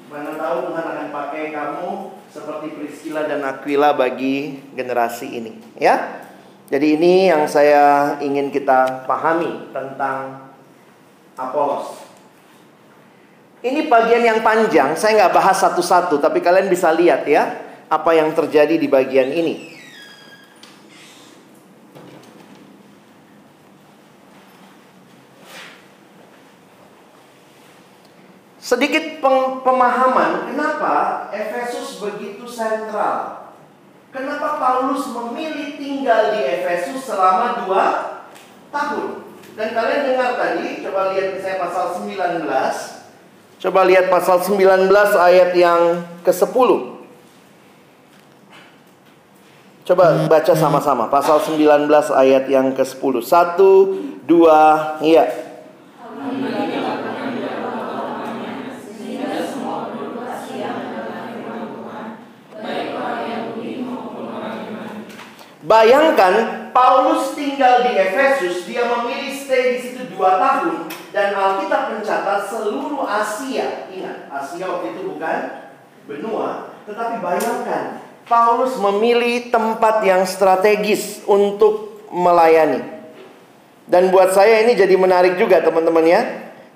[0.06, 1.88] Mana tahu Tuhan akan pakai kamu
[2.32, 6.24] seperti Priscilla dan Aquila bagi generasi ini, ya.
[6.72, 10.48] Jadi ini yang saya ingin kita pahami tentang
[11.36, 12.00] Apolos.
[13.60, 17.60] Ini bagian yang panjang, saya nggak bahas satu-satu, tapi kalian bisa lihat ya
[17.92, 19.71] apa yang terjadi di bagian ini.
[28.72, 29.20] Sedikit
[29.60, 33.52] pemahaman kenapa Efesus begitu sentral.
[34.08, 37.84] Kenapa Paulus memilih tinggal di Efesus selama dua
[38.72, 39.28] tahun?
[39.52, 42.48] Dan kalian dengar tadi, coba lihat saya pasal 19.
[43.60, 44.88] Coba lihat pasal 19
[45.20, 46.70] ayat yang ke-10.
[49.84, 53.20] Coba baca sama-sama pasal 19 ayat yang ke-10.
[53.20, 55.28] Satu, dua, iya.
[65.72, 70.84] Bayangkan Paulus tinggal di Efesus, dia memilih stay di situ dua tahun
[71.16, 73.88] dan Alkitab mencatat seluruh Asia.
[73.88, 75.64] Ingat, Asia waktu itu bukan
[76.04, 82.84] benua, tetapi bayangkan Paulus memilih tempat yang strategis untuk melayani.
[83.88, 86.20] Dan buat saya ini jadi menarik juga teman-teman ya.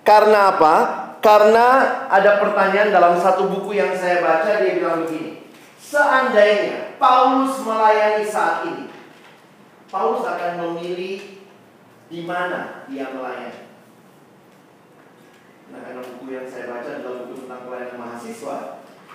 [0.08, 0.74] Karena apa?
[1.20, 5.44] Karena ada pertanyaan dalam satu buku yang saya baca dia bilang begini.
[5.86, 8.85] Seandainya Paulus melayani saat ini,
[9.86, 11.46] Paulus akan memilih
[12.06, 13.66] di mana dia melayani.
[15.66, 18.56] Nah, karena buku yang saya baca adalah buku tentang pelayanan mahasiswa,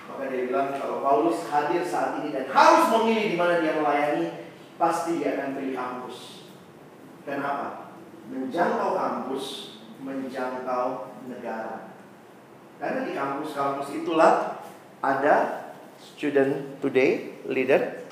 [0.08, 4.52] maka dia bilang kalau Paulus hadir saat ini dan harus memilih di mana dia melayani,
[4.76, 6.16] pasti dia akan pilih kampus.
[7.24, 7.96] Kenapa?
[8.28, 11.96] Menjangkau kampus, menjangkau negara.
[12.76, 14.60] Karena di kampus-kampus itulah
[15.00, 15.62] ada
[16.02, 18.02] Student today, leader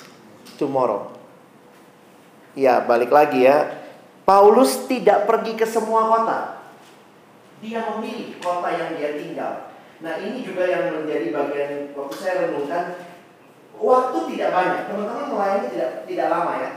[0.55, 1.20] tomorrow.
[2.61, 3.73] Ya, balik lagi ya.
[4.29, 6.61] Paulus tidak pergi ke semua kota.
[7.65, 9.73] Dia memilih kota yang dia tinggal.
[10.05, 13.01] Nah, ini juga yang menjadi bagian waktu saya renungkan.
[13.81, 14.81] Waktu tidak banyak.
[14.93, 16.71] Teman-teman melayani tidak tidak lama ya.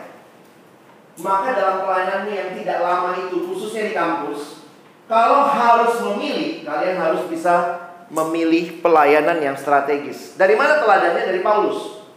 [1.20, 4.64] Maka dalam pelayanannya yang tidak lama itu, khususnya di kampus,
[5.12, 10.40] kalau harus memilih, kalian harus bisa memilih pelayanan yang strategis.
[10.40, 11.28] Dari mana teladannya?
[11.28, 12.08] Dari Paulus.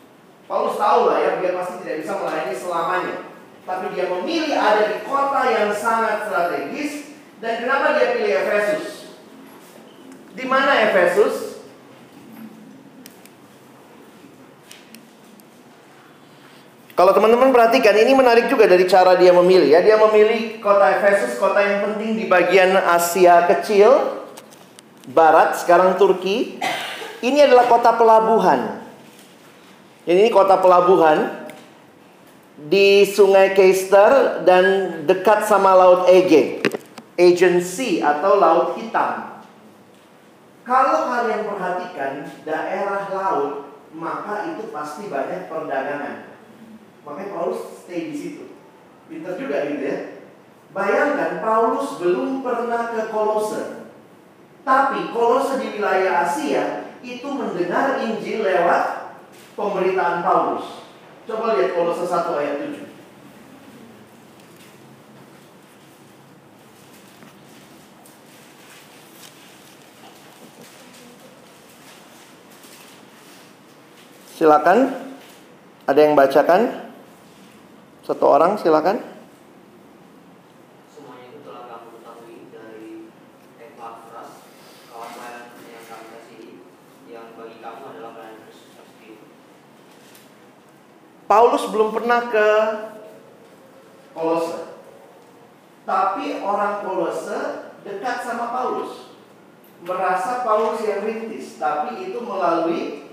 [0.46, 3.25] Paulus tahu lah ya, dia pasti tidak bisa melayani selamanya.
[3.66, 7.18] Tapi dia memilih ada di kota yang sangat strategis.
[7.42, 9.10] Dan kenapa dia pilih Efesus?
[10.38, 11.58] Di mana Efesus?
[16.96, 19.84] Kalau teman-teman perhatikan, ini menarik juga dari cara dia memilih ya.
[19.84, 24.24] Dia memilih kota Efesus, kota yang penting di bagian Asia kecil,
[25.12, 26.56] barat, sekarang Turki.
[27.20, 28.80] Ini adalah kota pelabuhan.
[30.08, 31.45] Ini kota pelabuhan
[32.56, 34.64] di Sungai Keister dan
[35.04, 36.64] dekat sama Laut Ege.
[37.16, 39.44] Agency atau Laut Hitam.
[40.64, 46.34] Kalau kalian perhatikan daerah laut, maka itu pasti banyak perdagangan.
[47.06, 48.44] Makanya Paulus stay di situ.
[49.06, 49.98] Pinter juga gitu ya.
[50.74, 53.86] Bayangkan Paulus belum pernah ke Kolose.
[54.66, 59.14] Tapi kolose di wilayah Asia itu mendengar Injil lewat
[59.54, 60.85] pemberitaan Paulus.
[61.26, 62.86] Coba lihat kolose 1 ayat 7.
[74.38, 74.78] Silakan.
[75.90, 76.86] Ada yang bacakan?
[78.06, 79.16] Satu orang silakan.
[87.36, 89.26] bagi kamu adalah pelayanan Kristus seperti itu.
[91.28, 92.48] Paulus belum pernah ke
[94.16, 94.80] Kolose.
[95.84, 99.12] Tapi orang Kolose dekat sama Paulus.
[99.84, 103.12] Merasa Paulus yang rintis, tapi itu melalui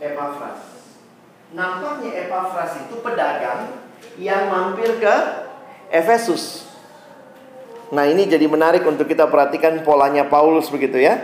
[0.00, 0.96] Epafras.
[1.52, 3.84] Nampaknya Epafras itu pedagang
[4.16, 5.14] yang mampir ke
[5.92, 6.64] Efesus.
[7.92, 11.20] Nah, ini jadi menarik untuk kita perhatikan polanya Paulus begitu ya.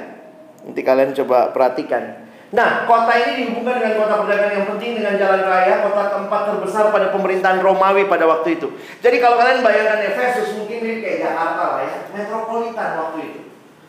[0.61, 2.30] Nanti kalian coba perhatikan.
[2.51, 6.85] Nah, kota ini dihubungkan dengan kota perdagangan yang penting dengan jalan raya, kota keempat terbesar
[6.91, 8.75] pada pemerintahan Romawi pada waktu itu.
[8.99, 13.41] Jadi kalau kalian bayangkan Efesus mungkin ini kayak Jakarta lah ya, metropolitan waktu itu.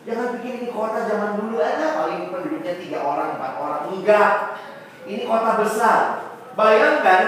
[0.06, 3.82] Jangan pikir ini kota zaman dulu ada paling penduduknya tiga orang, empat orang.
[3.98, 4.34] Enggak.
[5.10, 6.02] Ini kota besar.
[6.54, 7.26] Bayangkan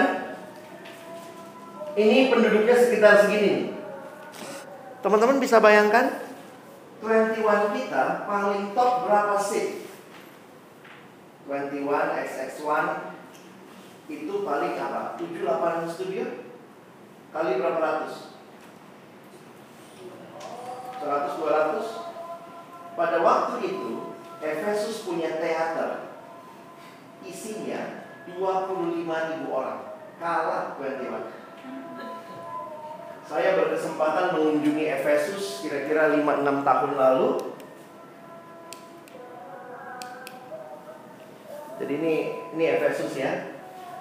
[1.98, 3.74] ini penduduknya sekitar segini.
[5.02, 6.14] Teman-teman bisa bayangkan
[7.02, 7.42] 21
[7.74, 9.84] kita paling top berapa seat?
[11.44, 11.84] 21
[12.24, 12.88] XX1
[14.08, 15.16] itu paling apa?
[15.16, 16.24] 7 8 studio
[17.32, 18.34] kali berapa ratus?
[21.04, 26.16] 100 200 pada waktu itu Efesus punya teater
[27.24, 29.80] isinya 25 ribu orang
[30.16, 31.44] kalah 21
[33.24, 37.53] saya berkesempatan mengunjungi Efesus kira-kira 5-6 tahun lalu
[41.74, 42.14] Jadi ini
[42.54, 43.50] ini Efesus ya.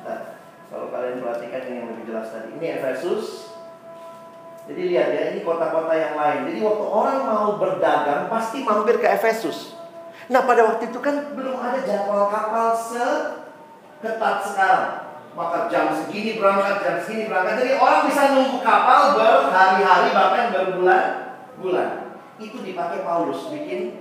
[0.05, 0.37] Nah,
[0.69, 2.53] kalau kalian perhatikan yang lebih jelas tadi.
[2.57, 3.49] Ini Efesus.
[4.63, 6.39] Jadi lihat ya, ini kota-kota yang lain.
[6.47, 9.75] Jadi waktu orang mau berdagang pasti mampir ke Efesus.
[10.31, 14.87] Nah, pada waktu itu kan belum ada jadwal kapal seketat sekarang.
[15.33, 17.65] Maka jam segini berangkat, jam segini berangkat.
[17.65, 21.89] Jadi orang bisa nunggu kapal berhari-hari bahkan berbulan-bulan.
[22.37, 23.97] Itu dipakai Paulus bikin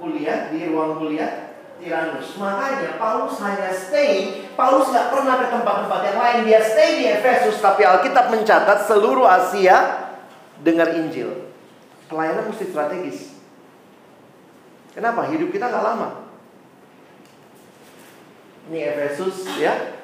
[0.00, 1.51] kuliah di ruang kuliah
[1.82, 2.38] Tiranus.
[2.38, 6.38] Makanya Paulus hanya stay, Paulus nggak pernah ke tempat-tempat yang lain.
[6.46, 10.08] Dia stay di Efesus, tapi Alkitab mencatat seluruh Asia
[10.62, 11.50] dengar Injil.
[12.06, 13.34] Pelayanan mesti strategis.
[14.94, 15.26] Kenapa?
[15.26, 16.08] Hidup kita nggak lama.
[18.70, 19.98] Ini Efesus ya.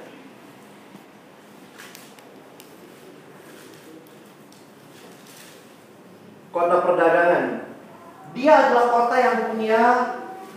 [6.51, 7.71] Kota perdagangan.
[8.35, 9.83] Dia adalah kota yang punya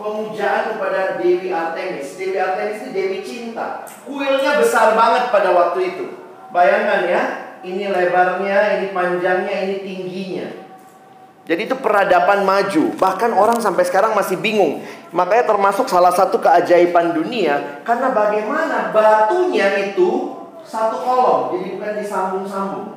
[0.02, 2.18] pemujaan kepada Dewi Artemis.
[2.18, 3.86] Dewi Artemis ini Dewi cinta.
[4.02, 6.06] Kuilnya besar banget pada waktu itu.
[6.50, 7.22] Bayangkan ya,
[7.62, 10.48] ini lebarnya, ini panjangnya, ini tingginya.
[11.42, 12.94] Jadi itu peradaban maju.
[12.98, 14.82] Bahkan orang sampai sekarang masih bingung.
[15.10, 22.88] Makanya termasuk salah satu keajaiban dunia karena bagaimana batunya itu satu kolom, jadi bukan disambung-sambung.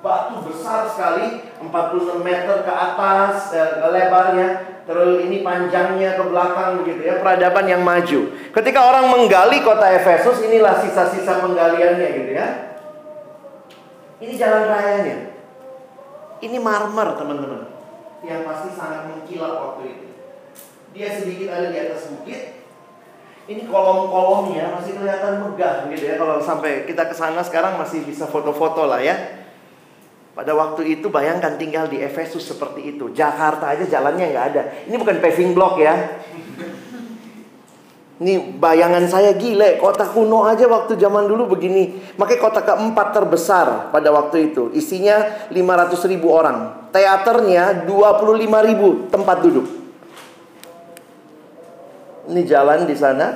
[0.00, 7.10] Batu besar sekali, 46 meter ke atas eh, lebarnya, Terus ini panjangnya ke belakang begitu
[7.10, 8.30] ya, peradaban yang maju.
[8.54, 12.46] Ketika orang menggali kota Efesus, inilah sisa-sisa penggaliannya gitu ya.
[14.22, 15.16] Ini jalan rayanya.
[16.38, 17.66] Ini marmer teman-teman.
[18.22, 20.06] Yang pasti sangat mengkilap waktu itu.
[20.94, 22.62] Dia sedikit ada di atas bukit.
[23.46, 26.14] Ini kolom-kolomnya masih kelihatan megah gitu ya.
[26.14, 29.45] Kalau sampai kita ke sana sekarang masih bisa foto-foto lah ya.
[30.36, 33.08] Pada waktu itu bayangkan tinggal di Efesus seperti itu.
[33.16, 34.62] Jakarta aja jalannya nggak ada.
[34.84, 35.96] Ini bukan paving block ya.
[38.20, 42.12] Ini bayangan saya gile, kota kuno aja waktu zaman dulu begini.
[42.20, 44.68] Makanya kota keempat terbesar pada waktu itu.
[44.76, 46.88] Isinya 500 ribu orang.
[46.92, 49.68] Teaternya 25 ribu tempat duduk.
[52.28, 53.26] Ini jalan di sana.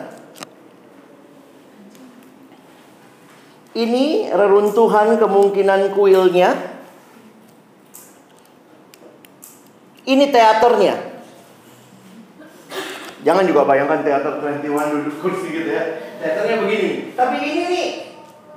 [3.73, 6.80] Ini reruntuhan kemungkinan kuilnya
[10.09, 10.95] Ini teaternya.
[13.21, 14.65] Jangan juga bayangkan teater 21
[14.97, 15.85] duduk kursi gitu ya.
[16.25, 17.13] Teaternya begini.
[17.13, 17.89] Tapi ini nih,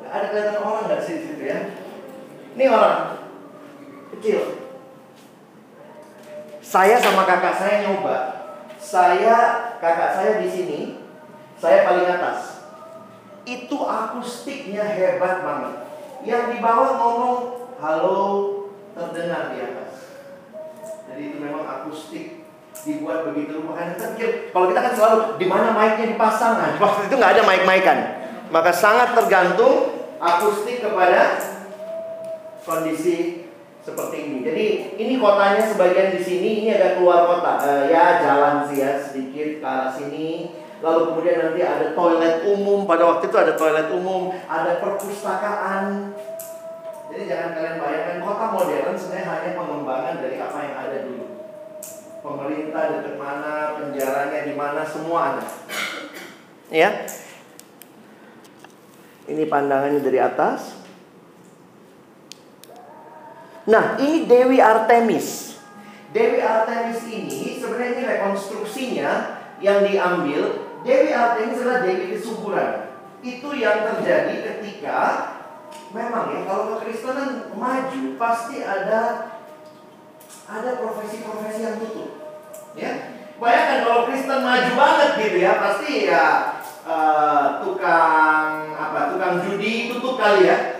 [0.07, 1.59] ada kelihatan orang nggak sih situ ya?
[2.55, 3.27] Ini orang
[4.15, 4.39] kecil.
[6.63, 8.17] Saya sama kakak saya nyoba.
[8.79, 9.35] Saya,
[9.83, 10.79] kakak saya di sini,
[11.59, 12.63] saya paling atas.
[13.43, 15.75] Itu akustiknya hebat banget.
[16.23, 17.35] Yang di bawah ngomong
[17.83, 18.19] halo
[18.95, 19.82] terdengar di atas.
[21.13, 22.41] Jadi itu memang akustik
[22.73, 23.61] dibuat begitu.
[23.61, 26.09] Makanya kita pikir kalau kita kan selalu di mana mic-nya?
[26.09, 27.97] Dipasang nah, waktu itu nggak ada mic-mican.
[28.49, 31.37] Maka sangat tergantung akustik kepada
[32.65, 33.45] kondisi
[33.85, 34.37] seperti ini.
[34.41, 34.65] Jadi
[34.97, 37.61] ini kotanya sebagian di sini ini ada keluar kota.
[37.61, 40.57] Uh, ya jalan sih ya sedikit ke arah sini.
[40.81, 42.89] Lalu kemudian nanti ada toilet umum.
[42.89, 46.11] Pada waktu itu ada toilet umum ada perpustakaan
[47.13, 51.25] jadi jangan kalian bayangkan kota modern sebenarnya hanya pengembangan dari apa yang ada dulu.
[52.25, 55.45] Pemerintah dekat mana, penjaranya di mana, semua ada.
[56.73, 57.05] Ya.
[59.29, 60.73] Ini pandangannya dari atas.
[63.69, 65.61] Nah, ini Dewi Artemis.
[66.17, 69.11] Dewi Artemis ini sebenarnya ini rekonstruksinya
[69.61, 70.41] yang diambil.
[70.81, 72.89] Dewi Artemis adalah Dewi kesuburan.
[73.21, 75.32] Itu yang terjadi ketika
[75.93, 79.33] memang ya kalau kekristenan maju pasti ada
[80.49, 82.09] ada profesi-profesi yang tutup.
[82.73, 83.23] Ya.
[83.37, 86.25] Bayangkan kalau Kristen maju banget gitu ya, pasti ya
[86.85, 90.79] eh, tukang apa tukang judi tutup kali ya.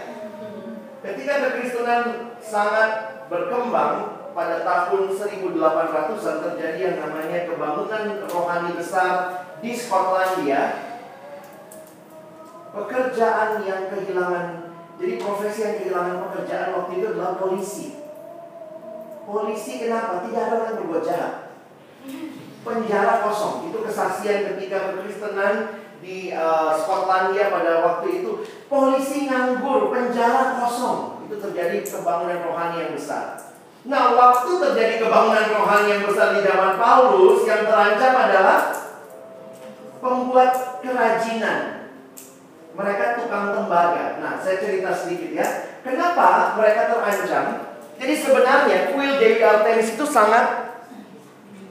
[1.04, 10.96] Ketika kekristenan sangat berkembang pada tahun 1800-an terjadi yang namanya kebangunan rohani besar di Skotlandia.
[12.74, 17.88] Pekerjaan yang kehilangan, jadi profesi yang kehilangan pekerjaan waktu itu adalah polisi.
[19.24, 20.22] Polisi kenapa?
[20.28, 21.34] Tidak ada orang berbuat jahat.
[22.64, 23.72] Penjara kosong.
[23.72, 28.32] Itu kesaksian ketika kekristenan di uh, Skotlandia pada waktu itu.
[28.68, 31.26] Polisi nganggur, penjara kosong.
[31.26, 33.40] Itu terjadi kebangunan rohani yang besar.
[33.84, 38.60] Nah, waktu terjadi kebangunan rohani yang besar di zaman Paulus, yang terancam adalah
[40.00, 41.83] pembuat kerajinan.
[42.74, 44.18] Mereka tukang tembaga.
[44.18, 45.48] Nah, saya cerita sedikit ya.
[45.86, 47.46] Kenapa mereka terancam?
[48.02, 50.76] Jadi sebenarnya kuil Dewi Artemis itu sangat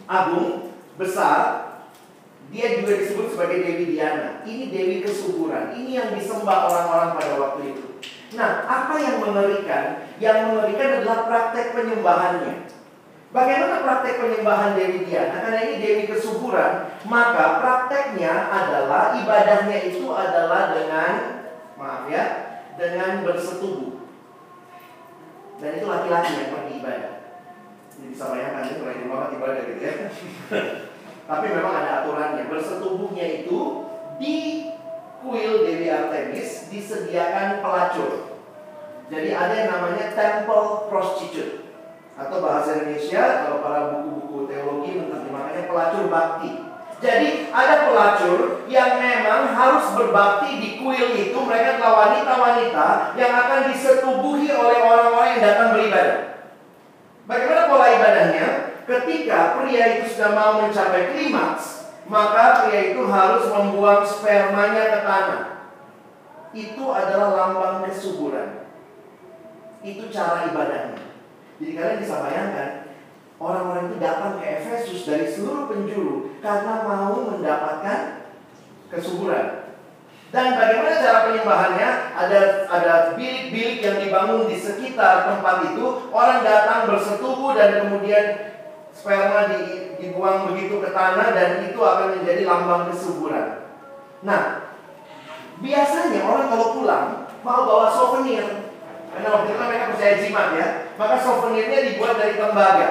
[0.06, 1.70] agung, besar.
[2.52, 4.44] Dia juga disebut sebagai Dewi Diana.
[4.44, 5.72] Ini Dewi kesuburan.
[5.74, 7.84] Ini yang disembah orang-orang pada waktu itu.
[8.36, 10.08] Nah, apa yang mengerikan?
[10.20, 12.54] Yang mengerikan adalah praktek penyembahannya.
[13.32, 15.40] Bagaimana praktek penyembahan Dewi Diana?
[15.40, 21.40] Karena ini Dewi kesuburan, maka prakteknya adalah ibadahnya itu adalah dengan
[21.80, 22.24] maaf ya,
[22.76, 24.04] dengan bersetubuh.
[25.56, 27.14] Dan itu laki-laki yang pergi ibadah.
[27.96, 29.94] Ini bisa bayangkan itu lagi banget ibadah gitu ya.
[31.32, 32.52] Tapi memang ada aturannya.
[32.52, 33.88] Bersetubuhnya itu
[34.20, 34.68] di
[35.24, 38.44] kuil Dewi Artemis disediakan pelacur.
[39.08, 41.61] Jadi ada yang namanya temple prostitute
[42.12, 46.50] atau bahasa Indonesia kalau para buku-buku teologi menerjemahkannya pelacur bakti.
[47.02, 53.60] Jadi ada pelacur yang memang harus berbakti di kuil itu mereka adalah wanita-wanita yang akan
[53.74, 56.18] disetubuhi oleh orang-orang yang datang beribadah.
[57.26, 58.46] Bagaimana pola ibadahnya?
[58.86, 65.42] Ketika pria itu sudah mau mencapai klimaks, maka pria itu harus membuang spermanya ke tanah.
[66.54, 68.70] Itu adalah lambang kesuburan.
[69.82, 71.11] Itu cara ibadahnya.
[71.62, 72.70] Jadi kalian bisa bayangkan
[73.38, 78.22] Orang-orang itu datang ke Efesus dari seluruh penjuru Karena mau mendapatkan
[78.90, 79.72] kesuburan.
[80.32, 81.90] Dan bagaimana cara penyembahannya?
[82.12, 86.12] Ada ada bilik-bilik yang dibangun di sekitar tempat itu.
[86.12, 88.52] Orang datang bersetubuh dan kemudian
[88.92, 93.64] Sperma di, dibuang begitu ke tanah Dan itu akan menjadi lambang kesuburan.
[94.20, 94.68] Nah
[95.62, 97.06] Biasanya orang kalau pulang
[97.40, 98.72] Mau bawa souvenir.
[99.12, 100.68] Karena waktu itu kan mereka percaya jimat ya.
[100.96, 102.88] Maka souvenirnya dibuat dari tembaga.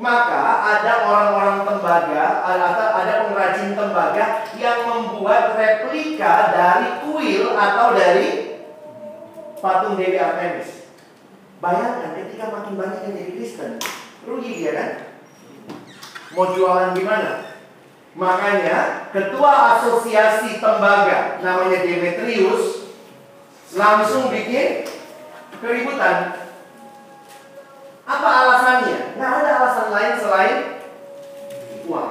[0.00, 8.56] Maka ada orang-orang tembaga, atau ada pengrajin tembaga yang membuat replika dari kuil atau dari
[9.60, 10.88] patung Dewi Artemis.
[11.60, 13.70] Bayangkan ketika makin banyak yang jadi Kristen,
[14.24, 14.90] rugi dia kan?
[16.32, 17.60] Mau jualan gimana?
[18.16, 22.88] Makanya ketua asosiasi tembaga namanya Demetrius
[23.76, 24.88] langsung bikin
[25.60, 26.49] keributan.
[28.10, 29.14] Apa alasannya?
[29.14, 30.58] Nggak ada alasan lain selain
[31.86, 32.10] uang.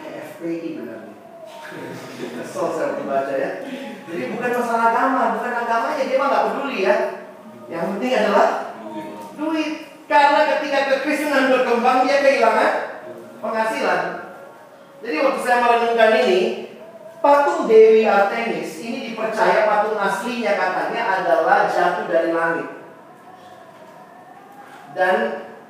[0.00, 1.12] FPI benar.
[2.40, 3.68] Kesel saya membaca ya.
[4.08, 6.96] Jadi bukan masalah agama, bukan agamanya dia mah nggak peduli ya.
[7.68, 8.48] Yang penting adalah
[9.36, 9.72] duit.
[10.08, 12.72] Karena ketika kekristenan berkembang dia kehilangan
[13.44, 14.02] penghasilan.
[15.04, 16.40] Jadi waktu saya merenungkan ini,
[17.20, 22.81] patung Dewi Artemis ini dipercaya patung aslinya katanya adalah jatuh dari langit.
[24.92, 25.16] Dan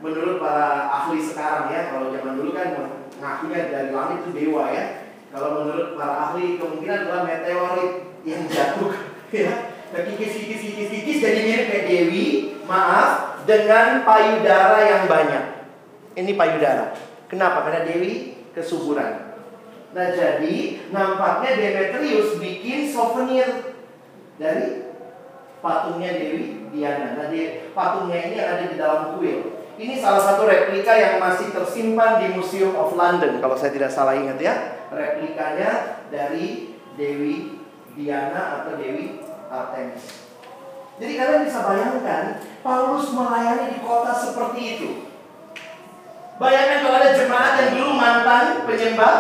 [0.03, 4.85] menurut para ahli sekarang ya, kalau zaman dulu kan mengakunya dari langit itu dewa ya.
[5.33, 7.93] Kalau menurut para ahli kemungkinan adalah meteorit
[8.27, 8.93] yang jatuh
[9.35, 9.55] ya.
[9.93, 15.45] Kikis, kikis, kikis, kikis jadi mirip kayak Dewi, maaf, dengan payudara yang banyak.
[16.17, 16.97] Ini payudara.
[17.29, 17.65] Kenapa?
[17.69, 19.33] Karena Dewi kesuburan.
[19.93, 23.77] Nah jadi nampaknya Demetrius bikin souvenir
[24.41, 24.92] dari
[25.63, 27.15] patungnya Dewi Diana.
[27.17, 27.31] Nah
[27.73, 29.63] patungnya ini ada di dalam kuil.
[29.79, 34.13] Ini salah satu replika yang masih tersimpan di Museum of London kalau saya tidak salah
[34.13, 34.55] ingat ya.
[34.93, 37.57] Replikanya dari Dewi
[37.97, 40.29] Diana atau Dewi Artemis.
[41.01, 42.25] Jadi kalian bisa bayangkan
[42.61, 44.91] Paulus melayani di kota seperti itu.
[46.37, 49.17] Bayangkan kalau ada jemaat yang dulu mantan penyembah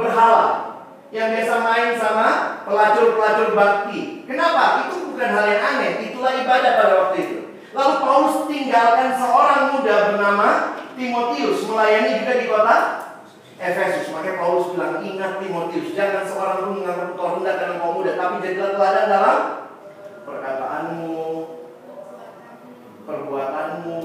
[0.00, 0.74] berhala
[1.14, 2.28] yang biasa main sama
[2.66, 4.26] pelacur-pelacur bakti.
[4.26, 4.88] Kenapa?
[4.88, 7.38] Itu bukan hal yang aneh, itulah ibadah pada waktu itu.
[7.70, 10.48] Lalu Paulus tinggalkan seorang muda bernama
[10.98, 12.76] Timotius melayani juga di kota
[13.58, 14.10] Efesus.
[14.10, 18.34] Makanya Paulus bilang, ingat Timotius, jangan seorang pun menganggap engkau rendah karena engkau muda, tapi
[18.42, 19.38] jadilah teladan dalam
[20.26, 21.22] perkataanmu,
[23.06, 23.98] perbuatanmu,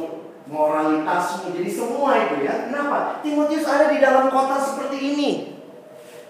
[0.49, 1.47] moralitasmu.
[1.57, 2.69] Jadi semua itu ya.
[2.69, 3.21] Kenapa?
[3.25, 5.31] Timotius ada di dalam kota seperti ini.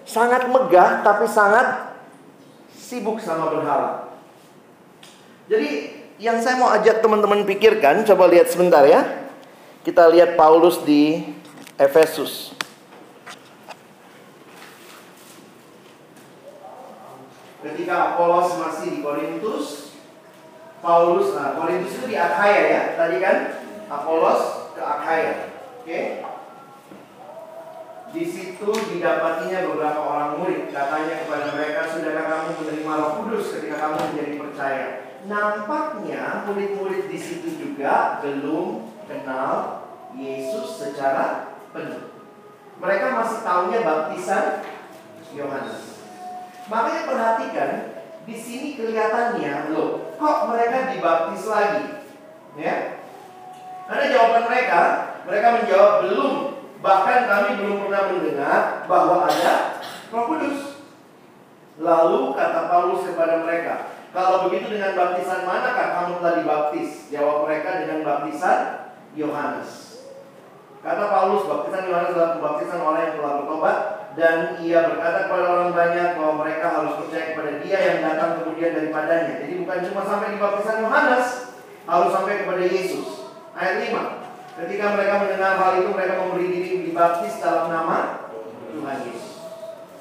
[0.04, 1.96] Sangat megah tapi sangat
[2.72, 4.09] sibuk sama berhala.
[5.50, 9.26] Jadi yang saya mau ajak teman-teman pikirkan, coba lihat sebentar ya.
[9.82, 11.26] Kita lihat Paulus di
[11.74, 12.54] Efesus.
[17.66, 19.98] Ketika Apolos masih di Korintus,
[20.78, 23.36] Paulus, nah Korintus itu di Akhaya ya, tadi kan
[23.90, 25.50] Apolos ke Akhaya,
[25.82, 26.00] oke?
[28.14, 30.70] Di situ didapatinya beberapa orang murid.
[30.70, 35.09] Katanya kepada mereka, sudahkah kamu menerima Roh Kudus ketika kamu menjadi percaya?
[35.28, 39.84] Nampaknya murid-murid di situ juga belum kenal
[40.16, 42.16] Yesus secara penuh.
[42.80, 44.64] Mereka masih tahunya baptisan
[45.36, 46.00] Yohanes.
[46.72, 47.70] Makanya perhatikan
[48.24, 51.84] di sini kelihatannya loh, kok mereka dibaptis lagi?
[52.56, 53.04] Ya.
[53.90, 54.80] Karena jawaban mereka,
[55.26, 56.34] mereka menjawab belum.
[56.80, 60.80] Bahkan kami belum pernah mendengar bahwa ada Roh Kudus.
[61.76, 66.90] Lalu kata Paulus kepada mereka, kalau begitu dengan baptisan manakah kamu telah dibaptis?
[67.14, 68.58] Jawab mereka dengan baptisan
[69.14, 70.02] Yohanes.
[70.82, 73.78] Kata Paulus, baptisan Yohanes adalah baptisan orang yang telah bertobat
[74.18, 78.74] dan ia berkata kepada orang banyak bahwa mereka harus percaya kepada dia yang datang kemudian
[78.74, 79.46] daripadanya.
[79.46, 81.26] Jadi bukan cuma sampai di baptisan Yohanes,
[81.86, 83.06] harus sampai kepada Yesus.
[83.54, 84.58] Ayat 5.
[84.60, 88.26] Ketika mereka mendengar hal itu, mereka memberi diri dibaptis dalam nama
[88.74, 89.38] Tuhan Yesus.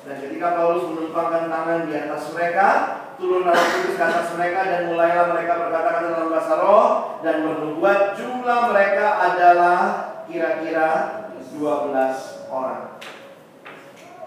[0.09, 2.67] Dan ketika Paulus menumpangkan tangan di atas mereka,
[3.19, 6.87] turunlah Roh Kudus ke atas mereka dan mulailah mereka berkata-kata dalam bahasa roh
[7.19, 9.79] dan bernubuat jumlah mereka adalah
[10.25, 10.87] kira-kira
[11.51, 12.95] 12 orang.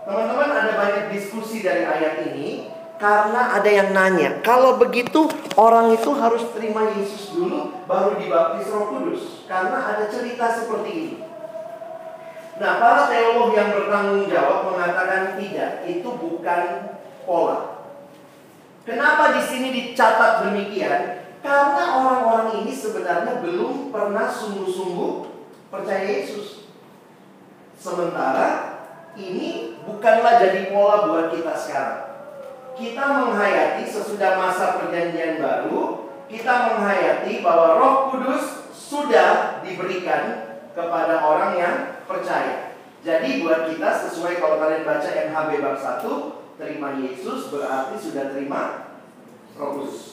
[0.02, 2.68] Teman-teman ada banyak diskusi dari ayat ini
[3.00, 5.26] karena ada yang nanya, kalau begitu
[5.58, 11.14] orang itu harus terima Yesus dulu baru dibaptis Roh Kudus karena ada cerita seperti ini.
[12.60, 17.71] Nah, para teolog yang bertanggung jawab mengatakan tidak, itu bukan pola.
[18.82, 21.22] Kenapa di sini dicatat demikian?
[21.38, 25.12] Karena orang-orang ini sebenarnya belum pernah sungguh-sungguh
[25.70, 26.66] percaya Yesus.
[27.78, 28.78] Sementara
[29.14, 32.00] ini bukanlah jadi pola buat kita sekarang.
[32.74, 41.52] Kita menghayati sesudah masa perjanjian baru, kita menghayati bahwa Roh Kudus sudah diberikan kepada orang
[41.54, 41.76] yang
[42.08, 42.74] percaya.
[43.02, 48.92] Jadi buat kita sesuai kalau kalian baca MHB bab 1, terima Yesus berarti sudah terima
[49.56, 50.12] Roh Kudus.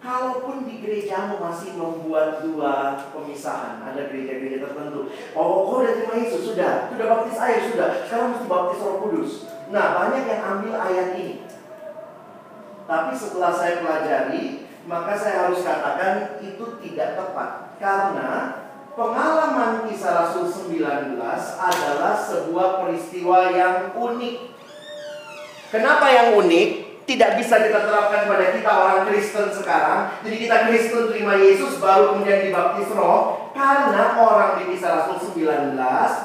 [0.00, 5.12] Kalaupun di gerejamu masih membuat dua pemisahan, ada gereja-gereja tertentu.
[5.36, 6.88] Oh, kau udah terima Yesus, sudah.
[6.88, 8.08] Sudah baptis air, sudah.
[8.08, 9.44] Sekarang mesti baptis roh kudus.
[9.68, 11.44] Nah, banyak yang ambil ayat ini.
[12.88, 17.76] Tapi setelah saya pelajari, maka saya harus katakan itu tidak tepat.
[17.76, 18.32] Karena
[18.96, 21.20] pengalaman kisah Rasul 19
[21.60, 24.36] adalah sebuah peristiwa yang unik.
[25.70, 26.90] Kenapa yang unik?
[27.10, 30.14] tidak bisa kita terapkan pada kita orang Kristen sekarang.
[30.22, 35.74] Jadi kita Kristen terima Yesus baru kemudian dibaptis roh karena orang di kisah Rasul 19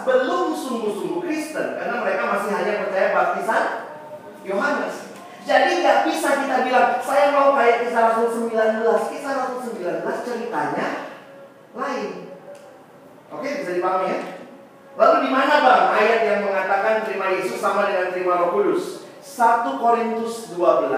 [0.05, 3.63] belum sungguh-sungguh Kristen karena mereka masih hanya percaya baptisan
[4.45, 4.95] Yohanes.
[5.45, 9.09] Jadi nggak bisa kita bilang saya mau kayak kisah Rasul 19.
[9.09, 10.87] Kisah Rasul 19 ceritanya
[11.73, 12.09] lain.
[13.33, 14.19] Oke, bisa dipahami ya?
[14.95, 19.04] Lalu di mana bang ayat yang mengatakan terima Yesus sama dengan terima Roh Kudus?
[19.25, 20.93] 1 Korintus 12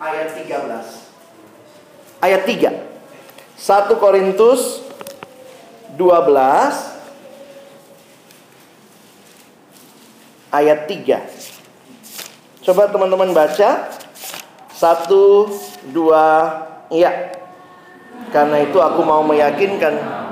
[0.00, 2.24] ayat 13.
[2.24, 2.72] Ayat 3.
[3.60, 4.80] 1 Korintus
[6.00, 6.94] 12
[10.48, 12.64] ayat 3.
[12.64, 13.92] Coba teman-teman baca.
[14.72, 17.12] 1 2 iya.
[18.32, 20.23] Karena itu aku mau meyakinkan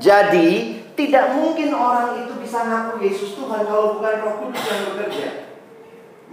[0.00, 5.28] Jadi tidak mungkin orang itu bisa ngaku Yesus Tuhan kalau bukan Roh Kudus yang bekerja.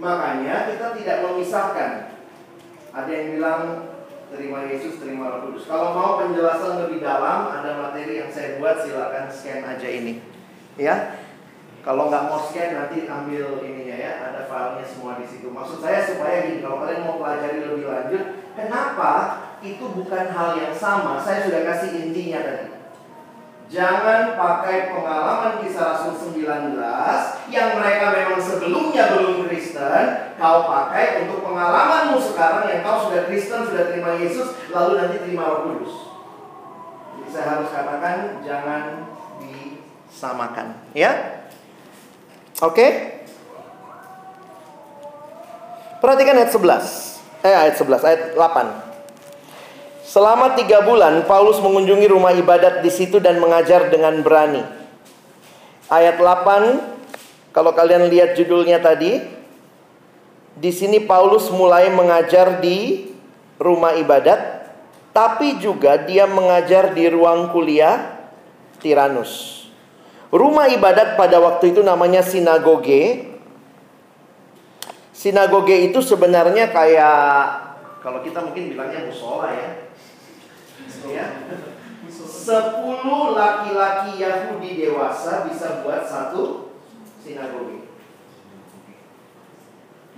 [0.00, 1.92] Makanya kita tidak memisahkan.
[2.96, 3.62] Ada yang bilang
[4.32, 5.68] terima Yesus, terima Roh Kudus.
[5.68, 10.24] Kalau mau penjelasan lebih dalam, ada materi yang saya buat, silakan scan aja ini.
[10.80, 11.20] Ya.
[11.84, 15.52] Kalau nggak mau scan nanti ambil ininya ya, ada filenya semua di situ.
[15.52, 18.24] Maksud saya supaya gini, kalau kalian mau pelajari lebih lanjut,
[18.56, 19.12] kenapa
[19.60, 21.20] itu bukan hal yang sama?
[21.20, 22.77] Saya sudah kasih intinya tadi.
[23.68, 26.80] Jangan pakai pengalaman kisah Rasul 19
[27.52, 33.68] yang mereka memang sebelumnya belum Kristen, kau pakai untuk pengalamanmu sekarang yang kau sudah Kristen,
[33.68, 35.92] sudah terima Yesus, lalu nanti terima Roh Kudus.
[37.20, 38.82] Jadi saya harus katakan jangan
[39.36, 40.66] disamakan,
[40.96, 41.44] ya.
[42.64, 43.20] Oke?
[46.00, 47.44] Perhatikan ayat 11.
[47.44, 48.87] Eh ayat 11, ayat 8.
[50.08, 54.64] Selama tiga bulan, Paulus mengunjungi rumah ibadat di situ dan mengajar dengan berani.
[55.92, 59.20] Ayat 8, kalau kalian lihat judulnya tadi,
[60.56, 63.04] di sini Paulus mulai mengajar di
[63.60, 64.72] rumah ibadat,
[65.12, 68.16] tapi juga dia mengajar di ruang kuliah
[68.80, 69.68] Tiranus.
[70.32, 73.28] Rumah ibadat pada waktu itu namanya sinagoge.
[75.12, 77.20] Sinagoge itu sebenarnya kayak
[78.00, 79.87] kalau kita mungkin bilangnya musola ya
[81.06, 81.26] ya.
[82.08, 86.72] Sepuluh laki-laki Yahudi dewasa bisa buat satu
[87.20, 87.86] sinagoge.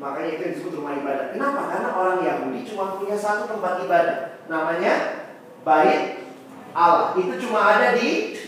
[0.01, 1.37] Makanya itu disebut rumah ibadah.
[1.37, 1.61] Kenapa?
[1.69, 4.41] Karena orang Yahudi cuma punya satu tempat ibadah.
[4.49, 4.95] Namanya
[5.61, 6.25] Bait
[6.73, 7.13] Allah.
[7.21, 8.39] Itu cuma ada di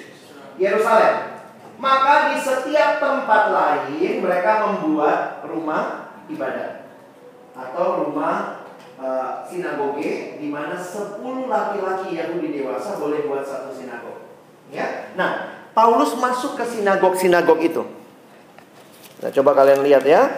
[0.56, 1.44] Yerusalem.
[1.82, 6.86] Maka di setiap tempat lain mereka membuat rumah ibadah
[7.52, 8.61] atau rumah
[9.02, 11.18] uh, sinagoge di mana 10
[11.50, 14.30] laki-laki Yahudi dewasa boleh buat satu sinagog.
[14.70, 15.12] Ya.
[15.18, 17.82] Nah, Paulus masuk ke sinagog-sinagog itu.
[19.20, 20.30] Nah, coba kalian lihat ya.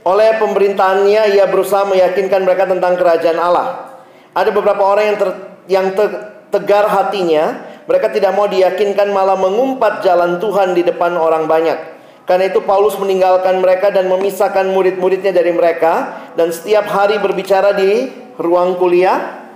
[0.00, 4.00] Oleh pemerintahannya ia berusaha meyakinkan mereka tentang kerajaan Allah.
[4.32, 5.30] Ada beberapa orang yang ter,
[5.68, 6.04] yang te,
[6.48, 11.99] tegar hatinya, mereka tidak mau diyakinkan malah mengumpat jalan Tuhan di depan orang banyak.
[12.30, 18.06] Karena itu Paulus meninggalkan mereka dan memisahkan murid-muridnya dari mereka dan setiap hari berbicara di
[18.38, 19.50] ruang kuliah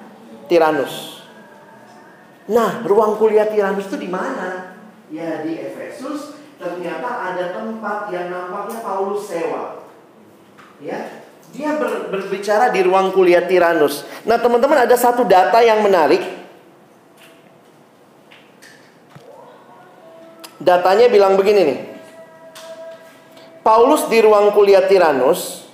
[0.50, 1.22] Tiranus.
[2.50, 4.74] Nah, ruang kuliah Tiranus itu di mana?
[5.06, 6.34] Ya di Efesus.
[6.58, 9.86] Ternyata ada tempat yang nampaknya Paulus sewa.
[10.82, 11.22] Ya,
[11.54, 14.02] dia ber, berbicara di ruang kuliah Tiranus.
[14.26, 16.26] Nah, teman-teman ada satu data yang menarik.
[20.58, 21.93] Datanya bilang begini nih.
[23.64, 25.64] Paulus di ruang kuliah Tiranus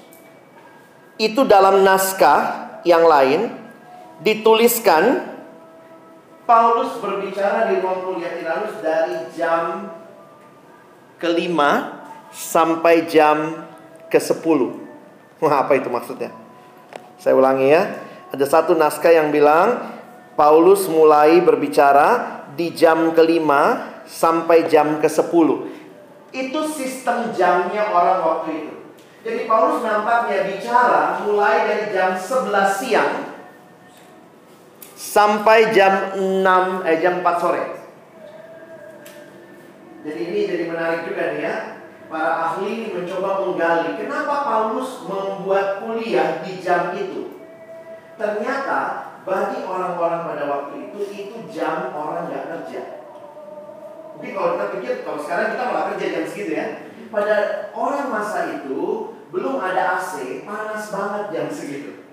[1.19, 3.51] itu dalam naskah yang lain
[4.23, 5.27] dituliskan
[6.47, 9.91] Paulus berbicara di ruang kuliah Tiranus dari jam
[11.19, 13.67] kelima sampai jam
[14.07, 14.87] ke sepuluh.
[15.43, 16.31] Wah, apa itu maksudnya?
[17.19, 18.07] Saya ulangi ya.
[18.31, 19.99] Ada satu naskah yang bilang
[20.39, 25.80] Paulus mulai berbicara di jam kelima sampai jam ke sepuluh.
[26.31, 28.75] Itu sistem jamnya orang waktu itu.
[29.21, 33.13] Jadi Paulus nampaknya bicara mulai dari jam 11 siang
[34.97, 37.65] sampai jam 6 eh jam 4 sore.
[40.01, 41.57] Jadi ini jadi menarik juga nih ya.
[42.11, 47.39] Para ahli mencoba menggali kenapa Paulus membuat kuliah di jam itu.
[48.17, 53.00] Ternyata bagi orang-orang pada waktu itu itu jam orang nggak kerja.
[54.17, 56.67] Mungkin kalau kita pikir kalau sekarang kita malah kerja jam segitu ya.
[57.11, 57.37] Pada
[57.75, 62.07] orang masa itu belum ada AC, panas banget jam segitu.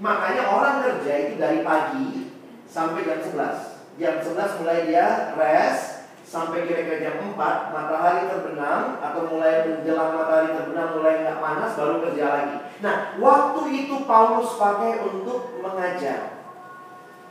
[0.00, 2.32] Makanya orang kerja itu dari pagi
[2.64, 4.00] sampai jam 11.
[4.00, 7.36] Jam 11 mulai dia rest sampai kira-kira jam 4
[7.74, 12.56] matahari terbenam atau mulai menjelang matahari terbenam mulai nggak panas baru kerja lagi.
[12.80, 16.39] Nah, waktu itu Paulus pakai untuk mengajar.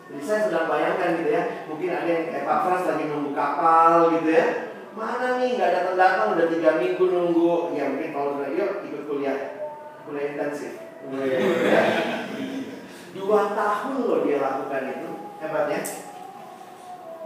[0.09, 3.91] Jadi saya sedang bayangkan gitu ya, mungkin ada yang kayak Pak Frans lagi nunggu kapal
[4.17, 4.45] gitu ya.
[4.97, 7.77] Mana nih nggak datang-datang udah tiga minggu nunggu.
[7.77, 9.37] Ya mungkin kalau udah yuk ikut kuliah,
[10.09, 10.81] kuliah intensif.
[11.13, 11.81] Ya.
[13.13, 15.09] Dua tahun loh dia lakukan itu,
[15.41, 15.81] hebat ya.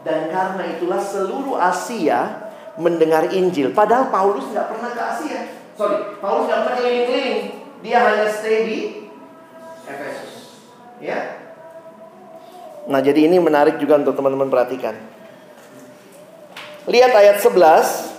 [0.04, 3.72] Dan karena itulah seluruh Asia mendengar Injil.
[3.72, 5.40] Padahal Paulus nggak pernah ke Asia.
[5.80, 7.42] Sorry, Paulus nggak pernah keliling-keliling.
[7.80, 8.80] Dia hanya stay di
[9.88, 10.60] Efesus.
[11.04, 11.43] Ya,
[12.84, 14.92] Nah, jadi ini menarik juga untuk teman-teman perhatikan.
[16.84, 18.12] Lihat ayat 11.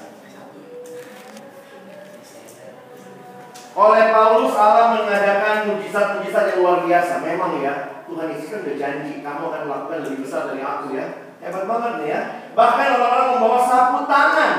[3.75, 7.21] Oleh Paulus Allah mengadakan mujizat-mujizat yang luar biasa.
[7.21, 11.07] Memang ya, Tuhan Yesus kan udah janji kamu akan melakukan lebih besar dari aku ya.
[11.45, 12.21] Hebat banget nih ya.
[12.57, 14.55] Bahkan orang-orang membawa sapu tangan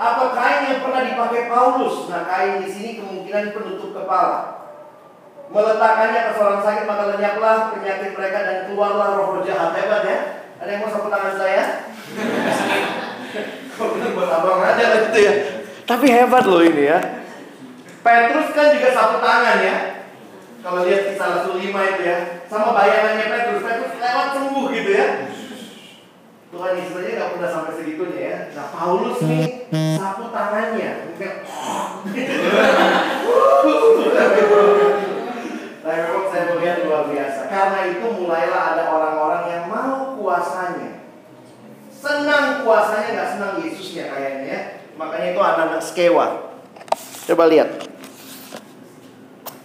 [0.00, 2.08] atau kain yang pernah dipakai Paulus.
[2.08, 4.61] Nah, kain di sini kemungkinan penutup kepala
[5.52, 10.18] meletakkannya ke seorang sakit maka lenyaplah penyakit mereka dan keluarlah roh-roh jahat hebat ya
[10.56, 11.62] ada yang mau sapu tangan saya
[14.14, 15.34] buat abang aja gitu ya.
[15.88, 16.98] Tapi hebat loh ini ya.
[18.02, 19.76] Petrus kan juga sapu tangan ya.
[20.62, 22.46] Kalau lihat kisah Rasul 5 itu ya.
[22.46, 23.66] Sama bayangannya Petrus.
[23.66, 25.06] Petrus lewat sembuh gitu ya.
[26.52, 28.38] Tuhan Yesus aja gak pernah sampai segitunya ya.
[28.52, 31.16] Nah Paulus nih sapu tangannya.
[31.16, 31.36] Kayak,
[35.92, 37.52] Tapi memang saya melihat luar biasa.
[37.52, 41.04] Karena itu mulailah ada orang-orang yang mau kuasanya.
[41.92, 44.60] Senang kuasanya, nggak senang Yesusnya kayaknya ya.
[44.96, 46.48] Makanya itu anak-anak skewa.
[47.28, 47.84] Coba lihat.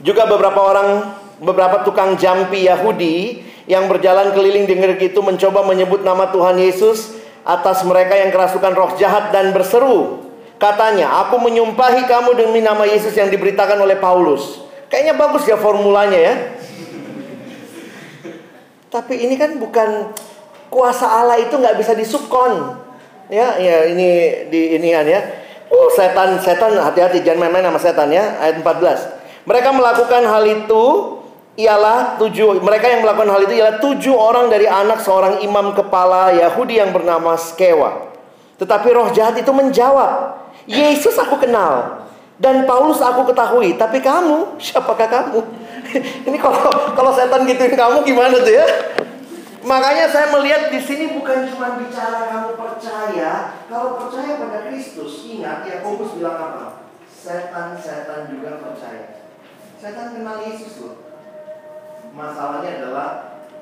[0.03, 6.03] Juga beberapa orang, beberapa tukang jampi Yahudi yang berjalan keliling di negeri itu mencoba menyebut
[6.03, 7.15] nama Tuhan Yesus
[7.47, 10.27] atas mereka yang kerasukan roh jahat dan berseru.
[10.59, 14.66] Katanya, aku menyumpahi kamu demi nama Yesus yang diberitakan oleh Paulus.
[14.87, 16.35] Kayaknya bagus ya formulanya ya.
[18.87, 20.15] Tapi ini kan bukan
[20.71, 22.79] kuasa Allah itu nggak bisa disubkon.
[23.27, 25.19] Ya, ya ini di inian ya.
[25.67, 28.39] Uh, setan, setan hati-hati jangan main-main sama setan ya.
[28.39, 29.43] Ayat 14.
[29.43, 30.83] Mereka melakukan hal itu
[31.59, 36.31] ialah tujuh mereka yang melakukan hal itu ialah tujuh orang dari anak seorang imam kepala
[36.31, 38.07] Yahudi yang bernama Skewa.
[38.55, 42.06] Tetapi roh jahat itu menjawab, Yesus aku kenal
[42.37, 45.41] dan Paulus aku ketahui, tapi kamu siapakah kamu?
[46.29, 48.65] Ini kalau kalau setan gituin kamu gimana tuh ya?
[49.65, 55.65] Makanya saya melihat di sini bukan cuma bicara kamu percaya, kalau percaya pada Kristus, ingat
[55.65, 56.65] Yakobus bilang apa?
[57.09, 59.27] Setan-setan juga percaya.
[59.75, 60.95] Setan kenal Yesus loh.
[62.15, 63.09] Masalahnya adalah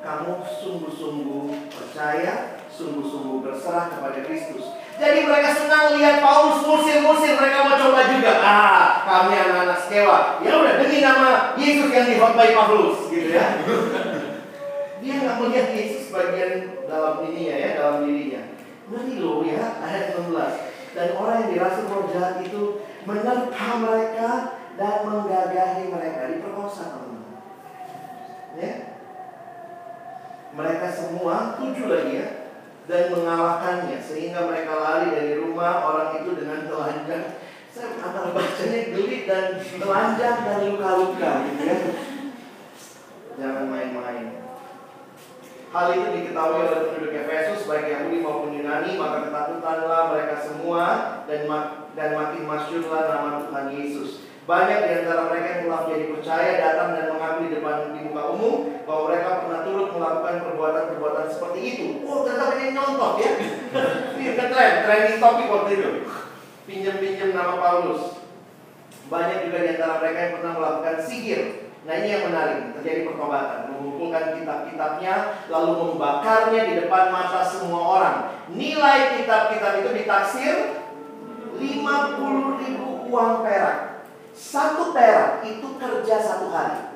[0.05, 4.77] kamu sungguh-sungguh percaya, sungguh-sungguh berserah kepada Kristus.
[4.95, 8.31] Jadi mereka senang lihat Paulus musir-musir, mereka mau coba juga.
[8.39, 10.39] Ah, kami anak-anak sekewa.
[10.39, 13.59] Ya udah demi nama Yesus yang dihotbai Paulus, gitu ya.
[15.03, 18.41] Dia nggak melihat Yesus bagian dalam dirinya ya, dalam dirinya.
[18.87, 20.95] Ngeri loh ya, ayat 16.
[20.95, 22.63] Dan orang yang dirasuki roh jahat itu
[23.03, 24.29] menerpa mereka
[24.79, 27.43] dan menggagahi mereka diperkosa teman-teman.
[28.55, 28.95] Ya,
[30.55, 32.44] mereka semua tujuh lagi ya
[32.85, 37.41] dan mengalahkannya sehingga mereka lari dari rumah orang itu dengan telanjang.
[37.73, 41.77] Saya antara bacanya geli dan telanjang dan luka-luka gitu ya.
[43.35, 44.27] Jangan main-main.
[45.75, 50.83] Hal itu diketahui oleh penduduk Efesus baik Yahudi maupun Yunani maka ketakutanlah mereka semua
[51.27, 51.43] dan
[51.99, 54.24] dan makin masyurlah nama Tuhan Yesus.
[54.45, 58.23] Banyak di antara mereka yang telah menjadi percaya datang dan mengaku di depan di muka
[58.29, 61.85] umum bahwa mereka pernah turut melakukan perbuatan-perbuatan seperti itu.
[62.05, 63.31] Oh, ternyata ini nyontok ya.
[64.21, 65.89] Ini kan tren, trending topik waktu itu.
[66.69, 68.21] Pinjam-pinjam nama Paulus.
[69.09, 71.41] Banyak juga di antara mereka yang pernah melakukan sihir.
[71.85, 73.69] Nah ini yang menarik, terjadi pertobatan.
[73.69, 75.13] Mengumpulkan kitab-kitabnya,
[75.49, 78.17] lalu membakarnya di depan mata semua orang.
[78.49, 80.55] Nilai kitab-kitab itu ditaksir
[81.57, 83.94] 50 ribu uang perak.
[84.35, 86.91] Satu perak itu kerja satu hari.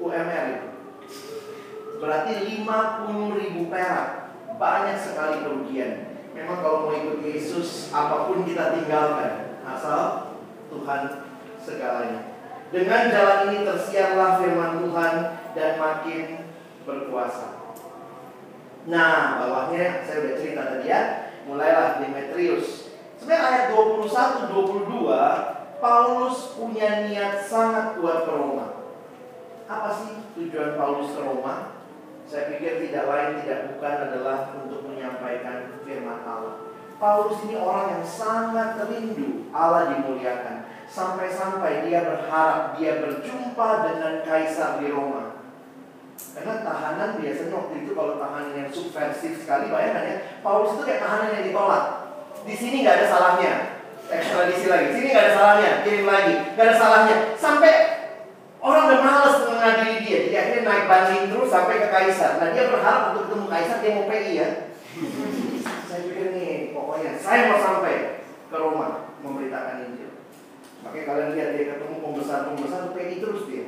[0.00, 0.68] UMR itu.
[2.00, 2.32] Berarti
[2.64, 4.32] 50 ribu perak.
[4.56, 6.16] Banyak sekali kerugian.
[6.32, 9.60] Memang kalau mau ikut Yesus, apa pun kita tinggalkan.
[9.68, 10.32] Asal
[10.72, 11.28] Tuhan
[11.60, 12.40] segalanya.
[12.72, 15.14] Dengan jalan ini tersiarlah firman Tuhan
[15.52, 16.48] dan makin
[16.88, 17.76] berkuasa.
[18.88, 21.00] Nah, bawahnya saya udah cerita tadi ya.
[21.44, 22.87] Mulailah Demetrius.
[23.28, 24.56] Sebenarnya ayat 21
[24.88, 28.88] 22 Paulus punya niat sangat kuat ke Roma.
[29.68, 31.76] Apa sih tujuan Paulus ke Roma?
[32.24, 36.72] Saya pikir tidak lain tidak bukan adalah untuk menyampaikan firman Allah.
[36.96, 40.64] Paulus ini orang yang sangat rindu Allah dimuliakan.
[40.88, 45.36] Sampai-sampai dia berharap dia berjumpa dengan kaisar di Roma.
[46.16, 51.04] Karena tahanan biasanya waktu itu kalau tahanan yang subversif sekali bayangkan ya, Paulus itu kayak
[51.04, 51.97] tahanan yang ditolak.
[52.48, 53.52] Di sini nggak ada salahnya.
[54.08, 54.86] Ekstradisi lagi.
[54.96, 55.70] Sini nggak ada salahnya.
[55.84, 56.34] Kirim lagi.
[56.56, 57.16] Nggak ada salahnya.
[57.36, 57.72] Sampai
[58.64, 60.18] orang udah males mengadili dia.
[60.24, 62.40] Jadi akhirnya naik banding terus sampai ke kaisar.
[62.40, 64.48] Nah dia berharap untuk ketemu kaisar dia mau PI ya.
[65.88, 70.10] saya pikir nih pokoknya saya mau sampai ke Roma memberitakan Injil.
[70.82, 73.64] Makanya kalian lihat dia ketemu pembesar-pembesar PI terus dia.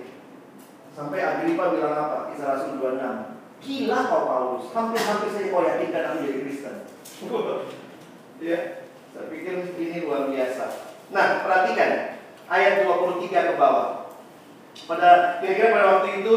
[0.91, 2.33] Sampai Agripa bilang apa?
[2.33, 3.61] Kisah Rasul 26.
[3.61, 4.65] Gila kau Paulus.
[4.73, 6.77] Hampir-hampir saya kau yakinkan aku jadi Kristen.
[8.41, 8.61] ya,
[9.13, 10.65] saya pikir ini luar biasa.
[11.11, 14.09] Nah, perhatikan ayat 23 ke bawah.
[14.87, 16.37] Pada kira-kira pada waktu itu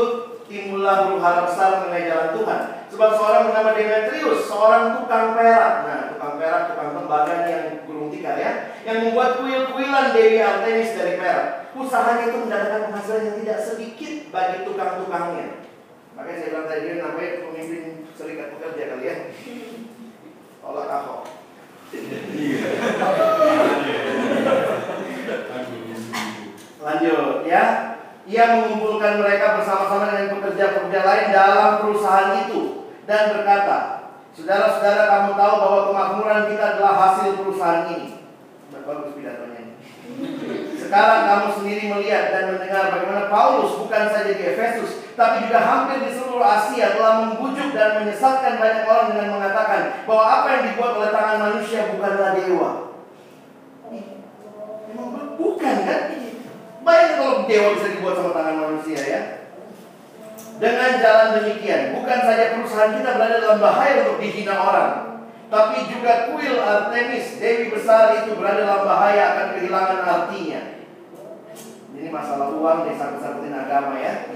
[0.50, 2.62] timbullah huru hara besar mengenai jalan Tuhan.
[2.94, 5.74] Sebab seorang bernama Demetrius, seorang tukang perak.
[5.86, 8.52] Nah, tukang perak, tukang tembaga yang gulung tikar ya,
[8.86, 11.74] yang membuat kuil-kuilan Dewi Artemis dari perak.
[11.74, 15.66] Usahanya itu mendatangkan penghasilan yang tidak sedikit bagi tukang-tukangnya.
[16.14, 17.84] Makanya saya bilang tadi namanya pemimpin
[18.14, 19.16] serikat pekerja kali ya.
[20.62, 21.43] Tolak Ahok.
[26.84, 27.64] Lanjut ya.
[28.24, 35.54] Ia mengumpulkan mereka bersama-sama dengan pekerja-pekerja lain dalam perusahaan itu dan berkata, Saudara-saudara kamu tahu
[35.62, 38.24] bahwa kemakmuran kita adalah hasil perusahaan ini.
[38.74, 39.76] Bagus pidatonya ini.
[40.94, 46.06] Sekarang kamu sendiri melihat dan mendengar bagaimana Paulus bukan saja di Efesus, tapi juga hampir
[46.06, 50.94] di seluruh Asia telah membujuk dan menyesatkan banyak orang dengan mengatakan bahwa apa yang dibuat
[51.02, 52.70] oleh tangan manusia bukanlah dewa.
[54.94, 56.02] Emang bukan kan?
[56.86, 59.22] Bayangkan kalau dewa bisa dibuat sama tangan manusia ya.
[60.62, 64.92] Dengan jalan demikian, bukan saja perusahaan kita berada dalam bahaya untuk dihina orang,
[65.50, 70.73] tapi juga kuil Artemis, Dewi besar itu berada dalam bahaya akan kehilangan artinya.
[72.04, 74.28] Ini masalah uang disangkut-sangkutin agama ya.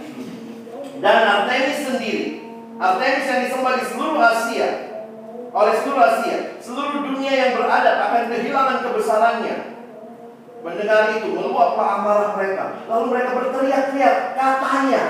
[1.03, 2.47] Dan Artemis sendiri,
[2.80, 4.70] Artemis yang disembah di seluruh Asia,
[5.51, 9.55] oleh seluruh Asia, seluruh dunia yang beradab akan kehilangan kebesarannya.
[10.63, 12.88] Mendengar itu, meluaplah amarah mereka.
[12.88, 15.03] Lalu mereka berteriak-teriak, katanya,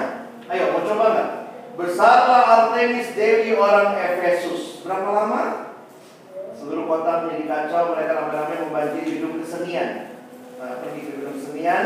[0.49, 1.29] Ayo, mau coba nggak?
[1.77, 4.81] Besarlah Artemis Dewi orang Efesus.
[4.81, 5.41] Berapa lama?
[6.57, 10.09] Seluruh kota menjadi kacau, mereka ramai-ramai membanjiri gedung kesenian.
[10.57, 11.85] Nah, pergi ke gedung kesenian,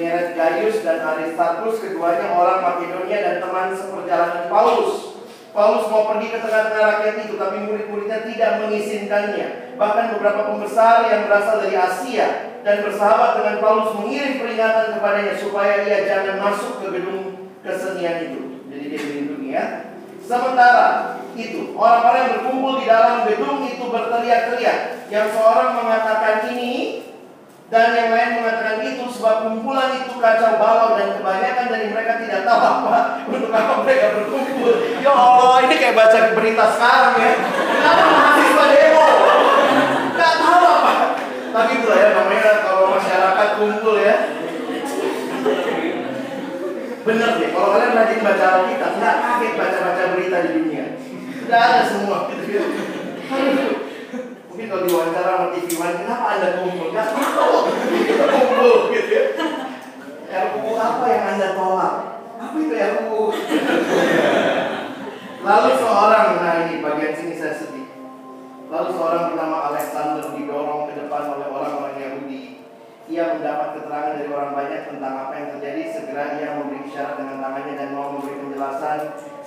[0.00, 5.20] menyeret Gaius dan Aristarchus, keduanya orang Makedonia dan teman seperjalanan Paulus.
[5.52, 9.76] Paulus mau pergi ke tengah-tengah rakyat itu, tapi murid-muridnya tidak mengizinkannya.
[9.76, 15.84] Bahkan beberapa pembesar yang berasal dari Asia dan bersahabat dengan Paulus mengirim peringatan kepadanya supaya
[15.84, 18.40] ia jangan masuk ke gedung kesenian itu.
[18.72, 19.64] Jadi dia dilindungi ya.
[20.24, 24.78] Sementara itu, orang-orang yang berkumpul di dalam gedung itu berteriak-teriak.
[25.12, 27.02] Yang seorang mengatakan ini
[27.70, 32.42] dan yang lain mengatakan itu sebab kumpulan itu kacau balau dan kebanyakan dari mereka tidak
[32.42, 34.74] tahu apa untuk apa mereka berkumpul.
[34.98, 37.32] Ya Allah, ini kayak baca berita sekarang ya.
[37.54, 39.06] Kenapa mahasiswa demo?
[40.18, 40.94] Gak tahu apa.
[41.54, 44.16] Tapi itulah ya namanya kalau masyarakat kumpul ya.
[47.00, 50.84] Bener deh, kalau kalian rajin baca Alkitab, nggak kaget baca-baca berita di dunia.
[51.38, 52.18] Sudah ada semua.
[54.50, 56.90] Mungkin kalau diwawancara sama TV One, kenapa anda kumpul?
[56.90, 57.56] Nggak tahu,
[58.02, 59.24] kita kumpul gitu ya.
[60.30, 61.94] RUU apa yang anda tolak?
[62.34, 63.22] Apa itu RUU?
[65.40, 67.86] Lalu seorang, nah ini bagian sini saya sedih.
[68.66, 72.60] Lalu seorang bernama Alexander didorong ke depan oleh orang-orang Yahudi
[73.10, 75.82] ia mendapat keterangan dari orang banyak tentang apa yang terjadi.
[75.90, 78.98] Segera ia memberi isyarat dengan tangannya dan mau memberi penjelasan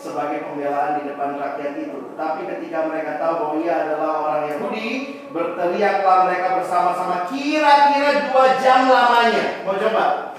[0.04, 2.12] sebagai pembelaan di depan rakyat itu.
[2.12, 4.88] Tetapi ketika mereka tahu bahwa ia adalah orang Yahudi,
[5.32, 9.64] berteriaklah mereka bersama-sama kira-kira dua jam lamanya.
[9.64, 10.36] Mau coba?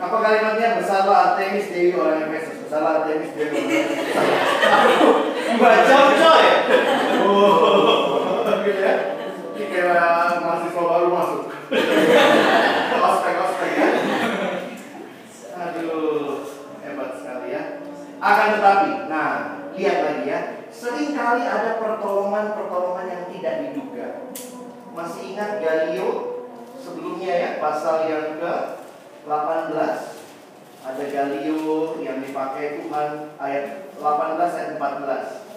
[0.00, 0.82] Apa kalimatnya?
[0.82, 2.66] Besarlah Artemis Dewi orang Efesus.
[2.66, 4.18] Besarlah Artemis Dewi orang Efesus.
[5.54, 6.46] Dua jam coy.
[7.30, 8.94] Oh, gitu ya.
[9.54, 11.42] Ini kayak mahasiswa baru masuk.
[13.00, 13.88] ospek ospek ya.
[15.60, 16.49] Aduh,
[16.92, 17.62] hebat sekali ya.
[18.20, 19.30] Akan tetapi, nah
[19.74, 20.40] lihat lagi ya.
[20.70, 24.06] Seringkali ada pertolongan-pertolongan yang tidak diduga.
[24.94, 26.40] Masih ingat Galio
[26.76, 28.54] sebelumnya ya pasal yang ke
[29.26, 29.76] 18
[30.80, 35.50] ada Galio yang dipakai Tuhan ayat 18 ayat 14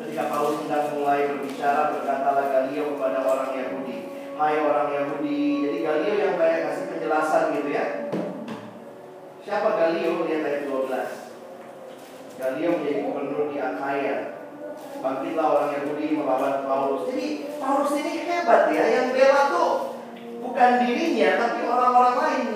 [0.00, 5.60] Ketika Paulus hendak mulai berbicara, berkatalah Galio kepada orang Yahudi, Hai orang Yahudi.
[5.60, 7.99] Jadi Galio yang kayak kasih penjelasan gitu ya.
[9.50, 10.30] Siapa Galio?
[10.30, 12.38] Lihat ayat 12.
[12.38, 14.46] Galio menjadi gubernur di Achaia.
[15.02, 17.10] Bangkitlah orang Yahudi melawan Paulus.
[17.10, 18.84] Jadi Paulus ini hebat ya.
[18.86, 19.98] Yang bela tuh
[20.38, 22.46] bukan dirinya, tapi orang-orang lain.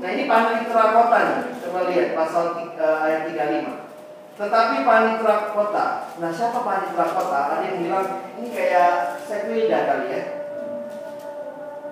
[0.00, 1.40] Nah ini panitra kota nih.
[1.60, 4.40] Coba lihat pasal uh, ayat 35.
[4.40, 5.86] Tetapi panitra kota,
[6.24, 7.40] nah siapa panitra kota?
[7.52, 8.08] Ada yang bilang
[8.40, 10.22] ini kayak sekwilda kali ya.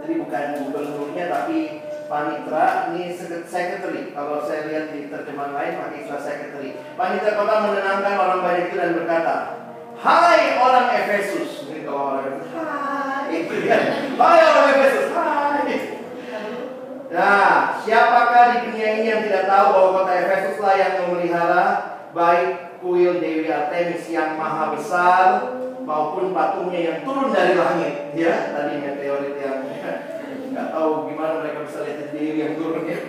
[0.01, 3.09] Jadi bukan gubernurnya tapi panitra ini
[3.49, 4.13] secretary.
[4.13, 6.77] Kalau saya lihat di terjemahan lain istilah secretary.
[6.93, 9.37] Panitra kota menenangkan orang banyak itu dan berkata,
[9.97, 11.73] Hai orang Efesus.
[11.73, 13.37] Ini kalau orang Efesus, Hai.
[14.21, 15.73] Hai orang Efesus, Hai.
[17.13, 21.65] Nah, siapakah di dunia ini yang tidak tahu bahwa kota Efesus lah yang memelihara
[22.13, 25.25] baik kuil Dewi Artemis yang maha besar
[25.81, 29.61] maupun patungnya yang turun dari langit ya tadinya teori yang
[30.53, 33.01] nggak tahu gimana mereka bisa lihat Dewi yang turun ya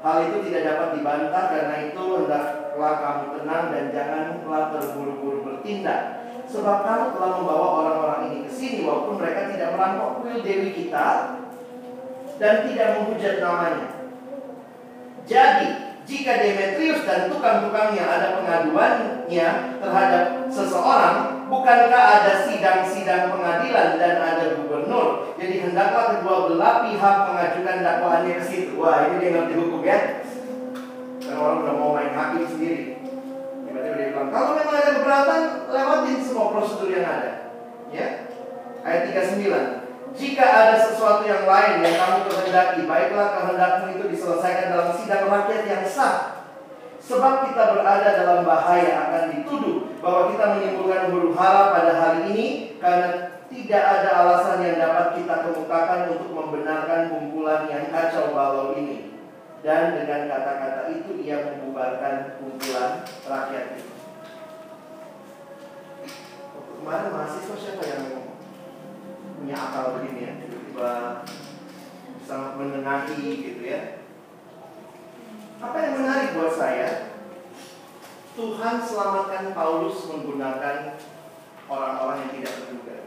[0.00, 6.02] hal itu tidak dapat dibantah karena itu hendaklah kamu tenang dan janganlah terburu-buru bertindak.
[6.50, 11.38] Sebab kamu telah membawa orang-orang ini ke sini walaupun mereka tidak merampok kuil Dewi kita
[12.40, 13.88] dan tidak menghujat namanya.
[15.28, 19.48] Jadi Jika Demetrius dan tukang-tukangnya ada pengaduannya
[19.78, 25.38] terhadap seseorang, bukankah ada sidang-sidang pengadilan dan ada gubernur?
[25.38, 28.74] Jadi hendaklah kedua belah pihak mengajukan dakwaannya ke situ.
[28.82, 30.26] Wah, ini dia ngerti hukum ya.
[31.22, 32.98] Karena orang udah mau main hakim sendiri.
[33.70, 37.54] Dia bilang, kalau memang ada keberatan, lewatin semua prosedur yang ada.
[37.94, 38.26] Ya.
[38.82, 39.79] Ayat 39.
[40.10, 45.62] Jika ada sesuatu yang lain yang kamu kehendaki, baiklah kehendakmu itu diselesaikan dalam sidang rakyat
[45.70, 46.42] yang sah.
[47.00, 52.48] Sebab kita berada dalam bahaya akan dituduh bahwa kita menimbulkan huru hara pada hari ini
[52.78, 59.14] karena tidak ada alasan yang dapat kita kemukakan untuk membenarkan kumpulan yang kacau balau ini.
[59.60, 63.92] Dan dengan kata-kata itu ia membubarkan kumpulan rakyat itu.
[66.80, 68.29] Kemarin mahasiswa siapa yang
[69.40, 70.92] punya akal begini ya tiba-tiba
[72.28, 74.04] sangat menengahi gitu ya.
[75.64, 77.16] Apa yang menarik buat saya?
[78.36, 81.00] Tuhan selamatkan Paulus menggunakan
[81.66, 82.98] orang-orang yang tidak terduga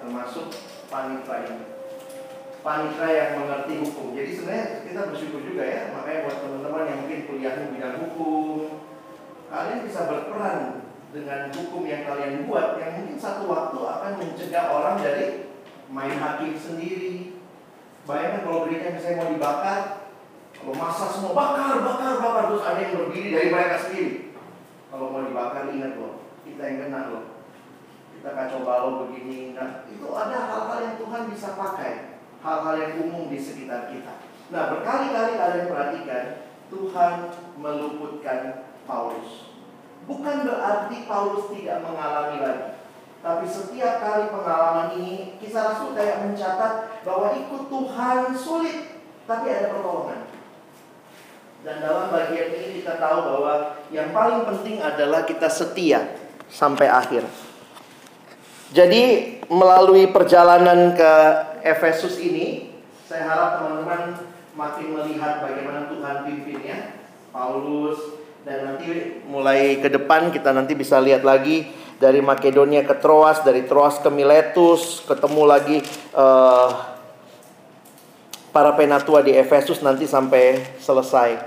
[0.00, 0.46] termasuk
[0.88, 1.64] panitra ini.
[2.64, 4.16] Panitra yang mengerti hukum.
[4.16, 8.84] Jadi sebenarnya kita bersyukur juga ya makanya buat teman-teman yang mungkin kuliahnya bidang hukum
[9.54, 10.83] kalian bisa berperan
[11.14, 15.54] dengan hukum yang kalian buat yang mungkin satu waktu akan mencegah orang dari
[15.86, 17.38] main hakim sendiri.
[18.04, 19.80] Bayangkan kalau berita misalnya mau dibakar,
[20.58, 24.34] kalau masa semua bakar, bakar, bakar, terus ada yang berdiri dari mereka sendiri.
[24.90, 27.24] Kalau mau dibakar ingat loh, kita yang kena loh.
[28.12, 29.56] Kita kacau balau begini.
[29.56, 32.20] Nah, itu ada hal-hal yang Tuhan bisa pakai.
[32.44, 34.20] Hal-hal yang umum di sekitar kita.
[34.52, 36.24] Nah, berkali-kali kalian perhatikan,
[36.68, 37.12] Tuhan
[37.56, 39.53] meluputkan Paulus.
[40.04, 42.68] Bukan berarti Paulus tidak mengalami lagi.
[43.24, 49.72] Tapi setiap kali pengalaman ini, kisah Rasul kayak mencatat bahwa ikut Tuhan sulit, tapi ada
[49.72, 50.28] pertolongan.
[51.64, 56.20] Dan dalam bagian ini kita tahu bahwa yang paling penting adalah kita setia
[56.52, 57.24] sampai akhir.
[58.76, 59.02] Jadi
[59.48, 61.12] melalui perjalanan ke
[61.64, 62.76] Efesus ini,
[63.08, 64.20] saya harap teman-teman
[64.52, 67.00] makin melihat bagaimana Tuhan pimpinnya.
[67.32, 68.13] Paulus,
[68.44, 71.64] dan nanti mulai ke depan kita nanti bisa lihat lagi
[71.96, 75.80] dari Makedonia ke Troas, dari Troas ke Miletus, ketemu lagi
[76.12, 76.92] uh,
[78.52, 81.40] para penatua di Efesus nanti sampai selesai.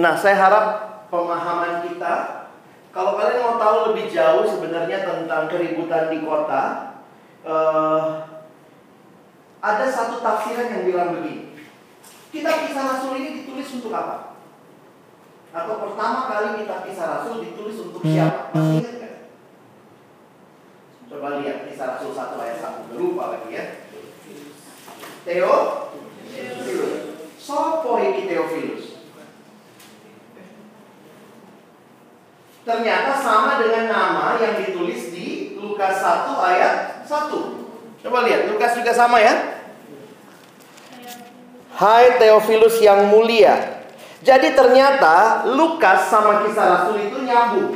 [0.00, 0.66] Nah, saya harap
[1.12, 2.48] pemahaman kita
[2.88, 6.96] kalau kalian mau tahu lebih jauh sebenarnya tentang keributan di kota,
[7.44, 8.24] uh,
[9.60, 11.52] ada satu tafsiran yang bilang begini.
[12.32, 14.27] Kitab kisah Rasul ini ditulis untuk apa?
[15.58, 18.54] Atau pertama kali kita kisah Rasul ditulis untuk siapa?
[18.54, 19.14] Masih ingat kan?
[21.10, 23.64] Coba lihat kisah Rasul 1 ayat 1 Lupa lagi ya.
[25.26, 25.54] Theo?
[27.42, 29.02] Sopo iki Theophilus?
[32.62, 37.58] Ternyata sama dengan nama yang ditulis di Lukas 1 ayat 1
[37.98, 39.58] Coba lihat, Lukas juga sama ya?
[41.74, 43.77] Hai Theophilus yang mulia
[44.18, 47.74] jadi ternyata Lukas sama kisah Rasul itu nyambung.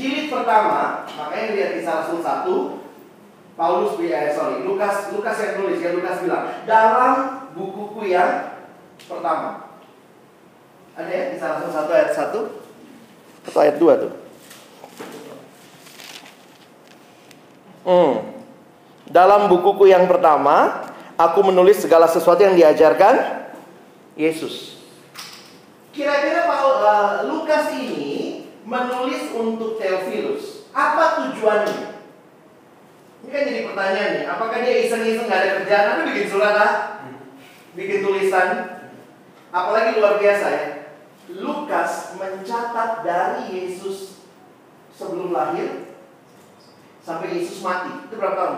[0.00, 2.48] Jilid pertama, makanya lihat kisah Rasul 1,
[3.52, 7.12] Paulus eh, sorry, Lukas Lukas yang tulis ya Lukas bilang dalam
[7.52, 8.56] bukuku yang
[9.04, 9.76] pertama.
[10.96, 14.12] Ada ya kisah Rasul 1 ayat 1 atau ayat 2 tuh.
[17.84, 18.12] Hmm.
[19.10, 20.86] Dalam bukuku yang pertama,
[21.20, 23.39] aku menulis segala sesuatu yang diajarkan
[24.20, 24.84] Yesus.
[25.96, 30.68] Kira-kira Paul uh, Lukas ini menulis untuk Theophilus.
[30.76, 32.04] Apa tujuannya?
[33.24, 34.24] Ini kan jadi pertanyaan nih.
[34.28, 35.86] Apakah dia iseng-iseng gak ada kerjaan?
[35.88, 36.74] Tapi bikin surat ah?
[37.72, 38.48] Bikin tulisan?
[39.50, 40.64] Apalagi luar biasa ya.
[41.30, 44.26] Lukas mencatat dari Yesus
[44.94, 45.96] sebelum lahir
[47.02, 48.06] sampai Yesus mati.
[48.06, 48.56] Itu berapa tahun?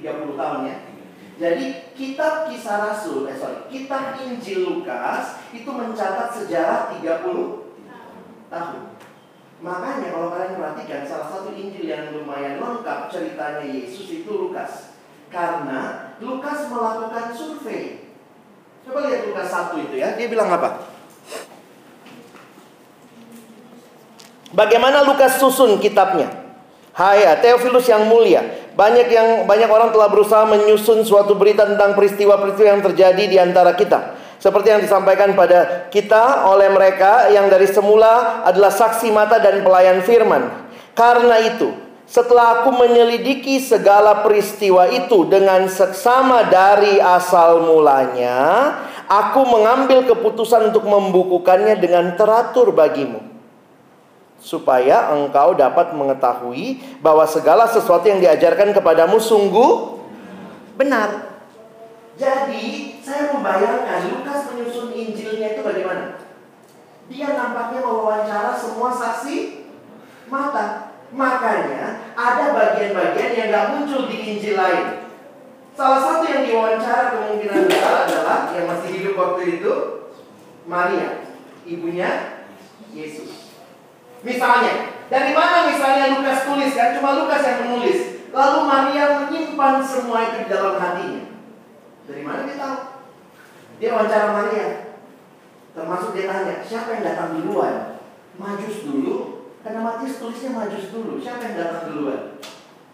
[0.00, 0.89] 30 tahun ya.
[1.40, 8.82] Jadi kitab kisah Rasul, eh sorry, kitab Injil Lukas itu mencatat sejarah 30 tahun.
[9.64, 14.92] Makanya kalau kalian perhatikan salah satu Injil yang lumayan lengkap ceritanya Yesus itu Lukas.
[15.32, 18.12] Karena Lukas melakukan survei.
[18.84, 20.92] Coba lihat Lukas 1 itu ya, dia bilang apa?
[24.52, 26.28] Bagaimana Lukas susun kitabnya?
[26.92, 28.59] Hai Theophilus yang mulia.
[28.74, 33.74] Banyak yang banyak orang telah berusaha menyusun suatu berita tentang peristiwa-peristiwa yang terjadi di antara
[33.74, 34.18] kita.
[34.40, 40.00] Seperti yang disampaikan pada kita oleh mereka yang dari semula adalah saksi mata dan pelayan
[40.00, 40.48] firman.
[40.96, 48.66] Karena itu, Setelah aku menyelidiki segala peristiwa itu dengan seksama dari asal mulanya,
[49.06, 53.29] aku mengambil keputusan untuk membukukannya dengan teratur bagimu.
[54.40, 60.00] Supaya engkau dapat mengetahui bahwa segala sesuatu yang diajarkan kepadamu sungguh
[60.80, 61.28] benar.
[62.16, 66.20] Jadi, saya membayangkan Lukas menyusun Injilnya itu bagaimana?
[67.12, 69.66] Dia nampaknya mewawancara semua saksi
[70.28, 70.94] mata.
[71.10, 75.10] Makanya ada bagian-bagian yang nggak muncul di Injil lain.
[75.74, 79.72] Salah satu yang diwawancara kemungkinan besar adalah yang masih hidup waktu itu
[80.70, 81.26] Maria,
[81.66, 82.10] ibunya
[82.94, 83.49] Yesus.
[84.20, 84.74] Misalnya,
[85.08, 86.96] dari mana misalnya Lukas tulis kan?
[87.00, 87.98] Cuma Lukas yang menulis.
[88.30, 91.22] Lalu Maria menyimpan semua itu di dalam hatinya.
[92.06, 92.76] Dari mana dia tahu?
[93.80, 94.66] Dia wawancara Maria.
[95.70, 98.02] Termasuk dia tanya, siapa yang datang duluan?
[98.38, 101.20] Majus dulu karena Matius tulisnya majus dulu.
[101.20, 102.40] Siapa yang datang duluan?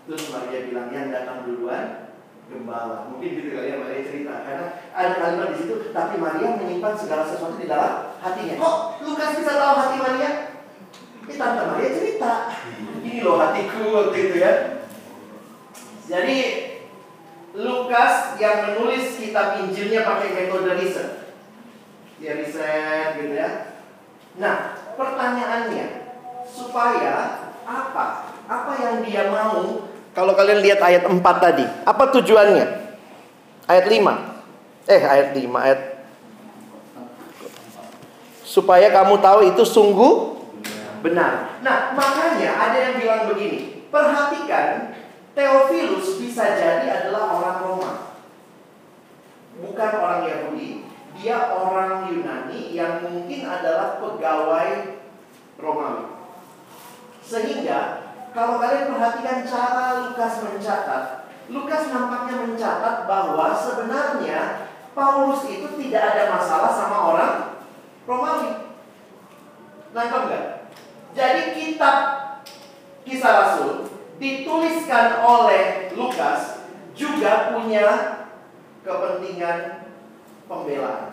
[0.06, 2.10] Terus Maria bilang yang datang duluan
[2.46, 3.06] gembala.
[3.10, 4.34] Mungkin gitu kali ya Maria cerita.
[4.42, 5.74] Karena ada kalimat di situ.
[5.94, 8.54] Tapi Maria menyimpan segala sesuatu di dalam hatinya.
[8.58, 8.76] Kok
[9.06, 10.30] Lukas bisa tahu hati Maria?
[11.26, 12.32] Ini tante Maria cerita.
[13.02, 14.52] Ini loh hatiku waktu itu ya.
[16.06, 16.38] Jadi
[17.56, 21.34] Lukas yang menulis kitab Injilnya pakai metode riset.
[22.22, 23.74] Dia riset gitu ya.
[24.38, 25.86] Nah, pertanyaannya,
[26.46, 28.06] supaya apa?
[28.46, 29.88] Apa yang dia mau?
[30.14, 32.66] Kalau kalian lihat ayat 4 tadi, apa tujuannya?
[33.66, 34.14] Ayat 5.
[34.86, 35.80] Eh, ayat 5, ayat
[38.46, 40.35] supaya kamu tahu itu sungguh
[41.00, 41.60] benar.
[41.60, 44.94] Nah, makanya ada yang bilang begini, perhatikan
[45.36, 47.92] Theophilus bisa jadi adalah orang Roma.
[49.60, 54.96] Bukan orang Yahudi, dia orang Yunani yang mungkin adalah pegawai
[55.60, 56.04] Romawi.
[57.20, 61.04] Sehingga kalau kalian perhatikan cara Lukas mencatat,
[61.52, 67.34] Lukas nampaknya mencatat bahwa sebenarnya Paulus itu tidak ada masalah sama orang
[68.08, 68.72] Romawi.
[69.92, 70.55] Nangkep nggak?
[71.76, 71.98] Kitab
[73.04, 76.64] Kisah Rasul dituliskan oleh Lukas
[76.96, 78.16] juga punya
[78.80, 79.84] kepentingan
[80.48, 81.12] pembelaan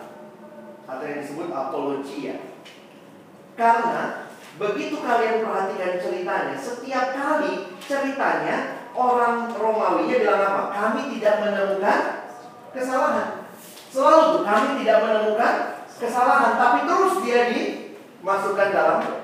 [0.88, 2.40] atau yang disebut apologia.
[3.60, 4.24] Karena
[4.54, 10.62] Begitu kalian perhatikan ceritanya, setiap kali ceritanya orang Romawinya bilang apa?
[10.70, 12.00] Kami tidak menemukan
[12.70, 13.50] kesalahan.
[13.90, 15.54] Selalu kami tidak menemukan
[15.98, 19.23] kesalahan, tapi terus dia dimasukkan dalam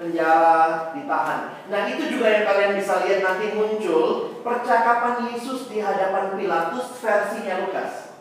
[0.00, 1.68] penjara, ditahan.
[1.68, 7.68] Nah itu juga yang kalian bisa lihat nanti muncul percakapan Yesus di hadapan Pilatus versinya
[7.68, 8.16] Lukas.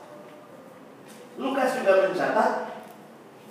[1.40, 2.52] Lukas juga mencatat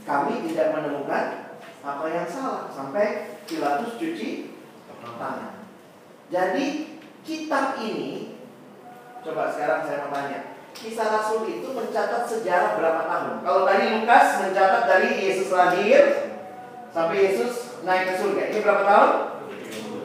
[0.05, 4.53] kami tidak menemukan apa yang salah sampai Pilatus cuci
[5.01, 5.65] tangan.
[6.29, 8.37] Jadi kitab ini
[9.25, 10.41] coba sekarang saya mau tanya.
[10.77, 13.35] Kisah Rasul itu mencatat sejarah berapa tahun?
[13.43, 16.03] Kalau tadi Lukas mencatat dari Yesus lahir
[16.93, 18.43] sampai Yesus naik ke surga.
[18.51, 19.11] Ini berapa tahun?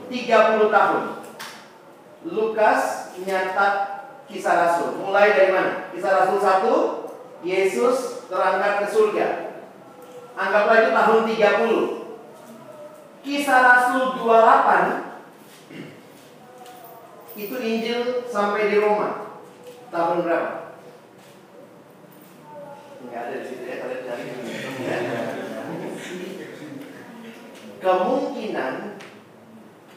[0.10, 1.04] 30 tahun.
[2.24, 2.82] Lukas
[3.24, 3.74] nyatat
[4.30, 5.02] kisah Rasul.
[5.02, 5.90] Mulai dari mana?
[5.92, 9.28] Kisah Rasul 1, Yesus terangkat ke surga.
[10.34, 13.24] Anggaplah itu tahun 30.
[13.24, 15.04] Kisah Rasul 28
[17.34, 19.42] itu Injil sampai di Roma.
[19.90, 20.74] Tahun berapa?
[23.04, 25.43] Enggak ada di situ ya, kalian cari.
[27.84, 28.96] Kemungkinan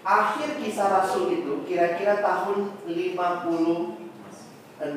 [0.02, 4.90] akhir kisah Rasul itu kira-kira tahun 56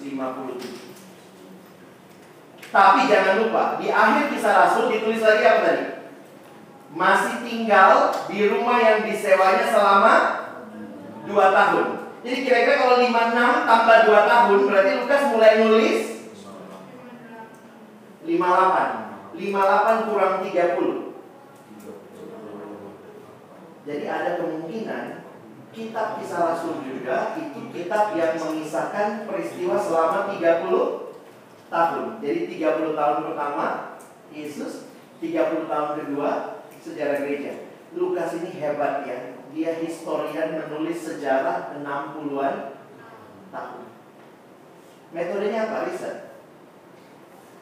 [0.00, 2.72] 57.
[2.72, 6.00] Tapi jangan lupa, di akhir kisah Rasul ditulis lagi apa tadi?
[6.96, 10.14] Masih tinggal di rumah yang disewanya selama
[11.28, 12.08] 2 tahun.
[12.24, 16.24] Jadi kira-kira kalau 56 tambah 2 tahun berarti Lukas mulai nulis
[18.24, 19.36] 58.
[19.36, 21.03] 58 kurang 30.
[23.84, 25.28] Jadi ada kemungkinan
[25.74, 31.04] kitab kisah Rasul juga itu kitab yang mengisahkan peristiwa selama 30
[31.68, 32.04] tahun.
[32.24, 33.66] Jadi 30 tahun pertama
[34.32, 34.88] Yesus,
[35.20, 36.30] 30 tahun kedua
[36.80, 37.68] sejarah gereja.
[37.92, 39.18] Lukas ini hebat ya.
[39.54, 42.54] Dia historian menulis sejarah 60-an
[43.54, 43.84] tahun.
[45.14, 45.86] Metodenya apa?
[45.86, 46.16] Riset.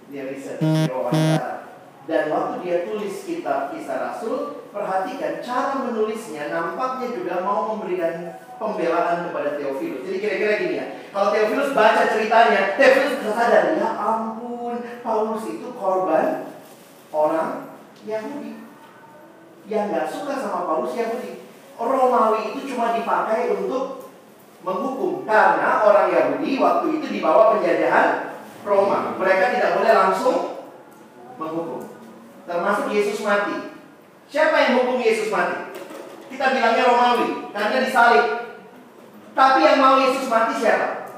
[0.09, 1.69] Dia riset, dia wawancara.
[2.09, 9.29] Dan waktu dia tulis kitab kisah Rasul, perhatikan cara menulisnya nampaknya juga mau memberikan pembelaan
[9.29, 10.03] kepada Theophilus.
[10.09, 15.69] Jadi kira-kira gini ya, kalau Theophilus baca ceritanya, Theophilus bisa sadar, ya ampun, Paulus itu
[15.77, 16.49] korban
[17.13, 17.77] orang
[18.09, 18.65] Yahudi.
[19.69, 21.45] Yang nggak suka sama Paulus Yahudi.
[21.83, 24.07] Romawi itu cuma dipakai untuk
[24.63, 29.19] menghukum karena orang Yahudi waktu itu di bawah penjajahan Roma.
[29.19, 30.39] Mereka tidak boleh langsung
[31.35, 31.83] menghukum.
[32.47, 33.72] Termasuk Yesus mati.
[34.33, 35.77] Siapa yang hukum Yesus mati?
[36.33, 38.27] Kita bilangnya Romawi karena disalib.
[39.37, 41.13] Tapi yang mau Yesus mati siapa?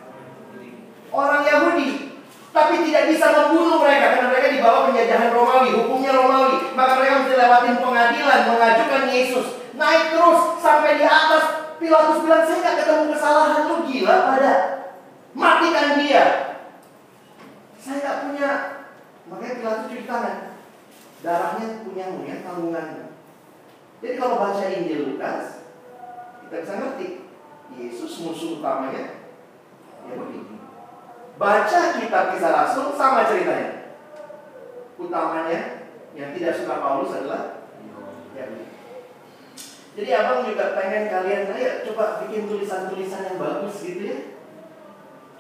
[1.14, 2.10] Orang Yahudi.
[2.50, 6.74] Tapi tidak bisa membunuh mereka karena mereka di bawah penjajahan Romawi, hukumnya Romawi.
[6.74, 9.46] Maka mereka mesti lewatin pengadilan, mengajukan Yesus.
[9.78, 11.44] Naik terus sampai di atas.
[11.74, 14.54] Pilatus bilang, saya nggak ketemu kesalahan lu gila pada.
[15.34, 16.24] Matikan dia.
[17.78, 18.50] Saya nggak punya.
[19.30, 20.36] Makanya Pilatus cuci tangan.
[21.22, 23.03] Darahnya punya ya, tanggungannya.
[24.04, 25.64] Jadi kalau baca Injil Lukas,
[26.44, 27.08] kita bisa ngerti.
[27.72, 29.24] Yesus musuh utamanya
[30.04, 30.60] Yahudi.
[31.40, 33.96] Baca kitab kisah Rasul sama ceritanya.
[35.00, 37.64] Utamanya yang tidak suka Paulus adalah
[38.36, 38.68] Yahudi.
[39.96, 44.18] Jadi abang juga pengen kalian, ayo coba bikin tulisan-tulisan yang bagus gitu ya.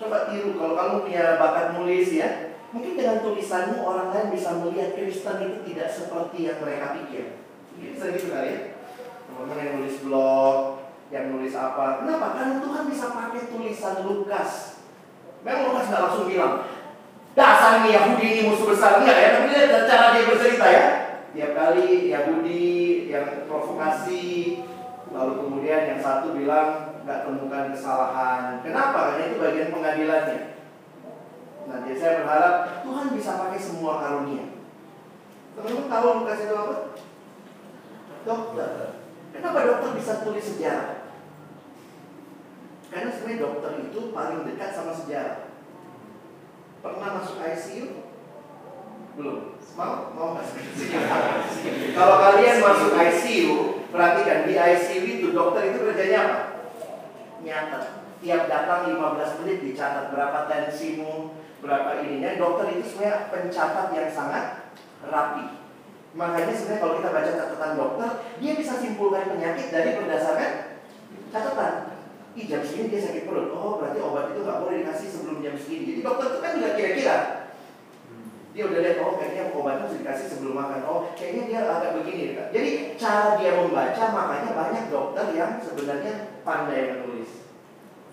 [0.00, 2.56] Coba tiru kalau kamu punya bakat nulis ya.
[2.72, 7.43] Mungkin dengan tulisanmu orang lain bisa melihat Kristen itu tidak seperti yang mereka pikir.
[7.80, 8.60] Bisa gitu kali ya.
[9.24, 10.56] Teman-teman yang nulis blog,
[11.10, 12.02] yang nulis apa.
[12.02, 12.26] Kenapa?
[12.38, 14.74] Karena Tuhan bisa pakai tulisan Lukas
[15.44, 16.54] Memang Lukas nggak langsung bilang,
[17.36, 19.04] dasar ini Yahudi ini musuh besar.
[19.04, 20.84] Enggak ya, tapi lihat cara dia bercerita ya.
[21.36, 22.64] Tiap kali Yahudi
[23.12, 24.24] yang provokasi,
[25.12, 28.64] lalu kemudian yang satu bilang nggak temukan kesalahan.
[28.64, 29.12] Kenapa?
[29.12, 30.40] Karena itu bagian pengadilannya.
[31.64, 34.48] Nah, jadi saya berharap Tuhan bisa pakai semua karunia.
[35.52, 36.76] Teman-teman tahu Lukas itu apa?
[38.24, 39.04] Dokter.
[39.36, 41.04] Kenapa dokter bisa tulis sejarah?
[42.88, 45.52] Karena sebenarnya dokter itu paling dekat sama sejarah.
[46.80, 47.86] Pernah masuk ICU?
[49.20, 49.60] Belum.
[49.74, 49.94] Mau?
[50.16, 50.46] Mau nggak?
[51.98, 53.56] Kalau kalian masuk ICU,
[53.90, 56.40] perhatikan di ICU itu dokter itu kerjanya apa?
[57.42, 57.84] Nyatet.
[58.24, 62.40] Tiap datang 15 menit dicatat berapa tensimu, berapa ininya.
[62.40, 64.72] Dokter itu sebenarnya pencatat yang sangat
[65.04, 65.63] rapi.
[66.14, 68.08] Makanya sebenarnya kalau kita baca catatan dokter,
[68.38, 70.50] dia bisa simpulkan penyakit dari berdasarkan
[71.34, 71.74] catatan.
[72.34, 73.50] Ih jam segini dia sakit perut.
[73.54, 75.82] Oh berarti obat itu nggak boleh dikasih sebelum jam segini.
[75.90, 77.18] Jadi dokter itu kan juga kira-kira.
[78.54, 80.80] Dia udah lihat oh kayaknya obat itu dikasih sebelum makan.
[80.86, 82.38] Oh kayaknya dia agak begini.
[82.38, 82.46] Kan?
[82.54, 86.14] Jadi cara dia membaca makanya banyak dokter yang sebenarnya
[86.46, 87.50] pandai menulis.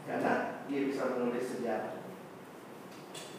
[0.06, 2.02] Karena dia bisa menulis sejarah.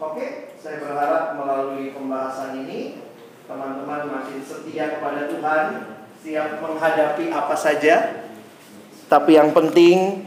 [0.03, 2.99] Oke, saya berharap melalui pembahasan ini
[3.47, 5.65] teman-teman makin setia kepada Tuhan,
[6.23, 8.25] siap menghadapi apa saja.
[9.11, 10.25] Tapi yang penting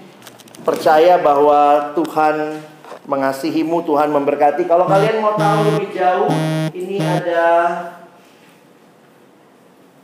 [0.62, 2.62] percaya bahwa Tuhan
[3.06, 4.66] mengasihimu, Tuhan memberkati.
[4.66, 6.30] Kalau kalian mau tahu lebih jauh,
[6.74, 7.50] ini ada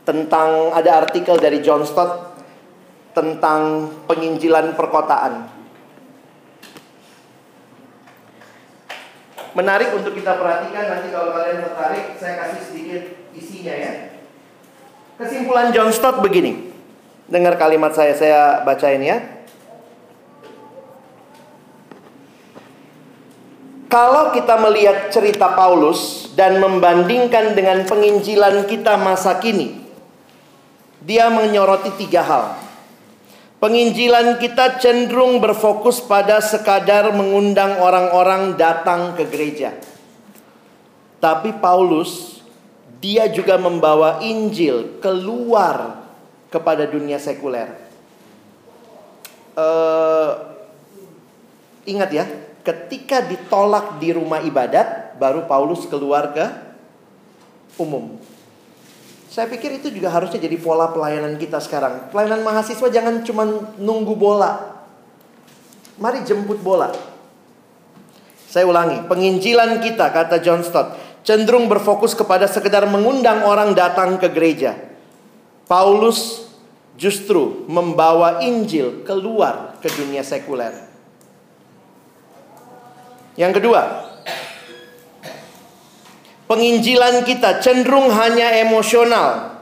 [0.02, 2.34] tentang ada artikel dari John Stott
[3.14, 5.61] tentang penginjilan perkotaan.
[9.52, 13.02] Menarik untuk kita perhatikan nanti kalau kalian tertarik saya kasih sedikit
[13.36, 13.92] isinya ya.
[15.20, 16.72] Kesimpulan John Stott begini.
[17.28, 19.20] Dengar kalimat saya, saya bacain ya.
[23.92, 29.84] Kalau kita melihat cerita Paulus dan membandingkan dengan penginjilan kita masa kini,
[31.04, 32.61] dia menyoroti tiga hal.
[33.62, 39.70] Penginjilan kita cenderung berfokus pada sekadar mengundang orang-orang datang ke gereja.
[41.22, 42.42] Tapi Paulus,
[42.98, 46.02] dia juga membawa Injil keluar
[46.50, 47.70] kepada dunia sekuler.
[49.54, 50.58] Uh,
[51.86, 52.26] ingat ya,
[52.66, 56.50] ketika ditolak di rumah ibadat, baru Paulus keluar ke
[57.78, 58.18] umum.
[59.32, 62.12] Saya pikir itu juga harusnya jadi pola pelayanan kita sekarang.
[62.12, 63.48] Pelayanan mahasiswa jangan cuma
[63.80, 64.84] nunggu bola.
[65.96, 66.92] Mari jemput bola.
[68.44, 74.28] Saya ulangi, penginjilan kita kata John Stott cenderung berfokus kepada sekedar mengundang orang datang ke
[74.28, 74.76] gereja.
[75.64, 76.52] Paulus
[77.00, 80.76] justru membawa Injil keluar ke dunia sekuler.
[83.40, 84.11] Yang kedua,
[86.52, 89.56] penginjilan kita cenderung hanya emosional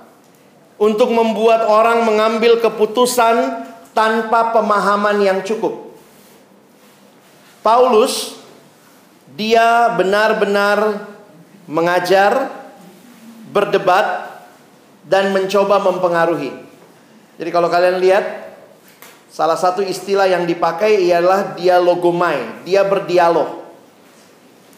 [0.74, 3.62] untuk membuat orang mengambil keputusan
[3.94, 5.94] tanpa pemahaman yang cukup.
[7.62, 8.42] Paulus
[9.38, 11.06] dia benar-benar
[11.70, 12.50] mengajar,
[13.54, 14.26] berdebat
[15.06, 16.50] dan mencoba mempengaruhi.
[17.38, 18.50] Jadi kalau kalian lihat
[19.30, 23.59] salah satu istilah yang dipakai ialah dialogomai, dia berdialog.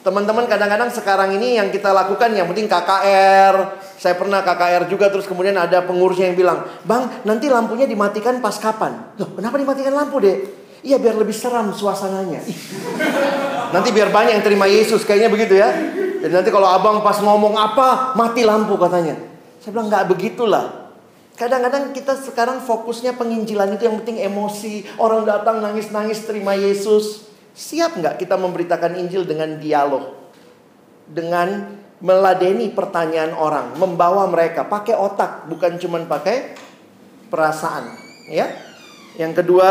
[0.03, 3.55] Teman-teman kadang-kadang sekarang ini yang kita lakukan yang penting KKR.
[3.95, 8.59] Saya pernah KKR juga terus kemudian ada pengurusnya yang bilang, "Bang, nanti lampunya dimatikan pas
[8.59, 10.39] kapan?" Loh, kenapa dimatikan lampu, Dek?
[10.83, 12.43] Iya, biar lebih seram suasananya.
[13.75, 15.71] Nanti biar banyak yang terima Yesus, kayaknya begitu ya.
[16.23, 19.15] Jadi nanti kalau abang pas ngomong apa, mati lampu katanya.
[19.63, 20.91] Saya bilang nggak begitulah.
[21.39, 24.87] Kadang-kadang kita sekarang fokusnya penginjilan itu yang penting emosi.
[24.99, 27.32] Orang datang nangis-nangis terima Yesus.
[27.53, 30.17] Siap nggak kita memberitakan Injil dengan dialog?
[31.05, 31.69] Dengan
[32.01, 36.57] meladeni pertanyaan orang, membawa mereka pakai otak, bukan cuma pakai
[37.29, 37.93] perasaan,
[38.33, 38.49] ya.
[39.21, 39.71] Yang kedua,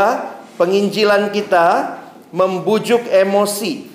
[0.61, 1.97] penginjilan kita
[2.29, 3.89] membujuk emosi.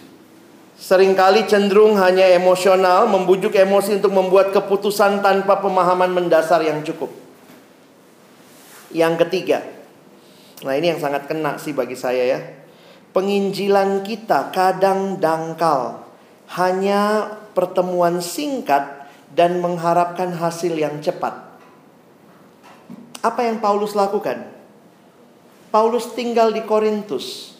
[0.76, 7.08] Seringkali cenderung hanya emosional, membujuk emosi untuk membuat keputusan tanpa pemahaman mendasar yang cukup.
[8.92, 9.64] Yang ketiga,
[10.60, 12.40] nah ini yang sangat kena sih bagi saya ya
[13.16, 16.04] penginjilan kita kadang dangkal,
[16.52, 21.32] hanya pertemuan singkat dan mengharapkan hasil yang cepat.
[23.24, 24.44] Apa yang Paulus lakukan?
[25.72, 27.56] Paulus tinggal di Korintus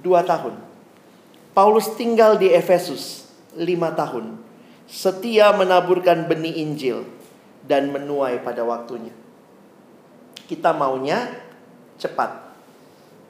[0.00, 0.56] dua tahun.
[1.52, 4.40] Paulus tinggal di Efesus lima tahun.
[4.88, 7.04] Setia menaburkan benih Injil
[7.68, 9.12] dan menuai pada waktunya.
[10.48, 11.36] Kita maunya
[12.00, 12.54] cepat,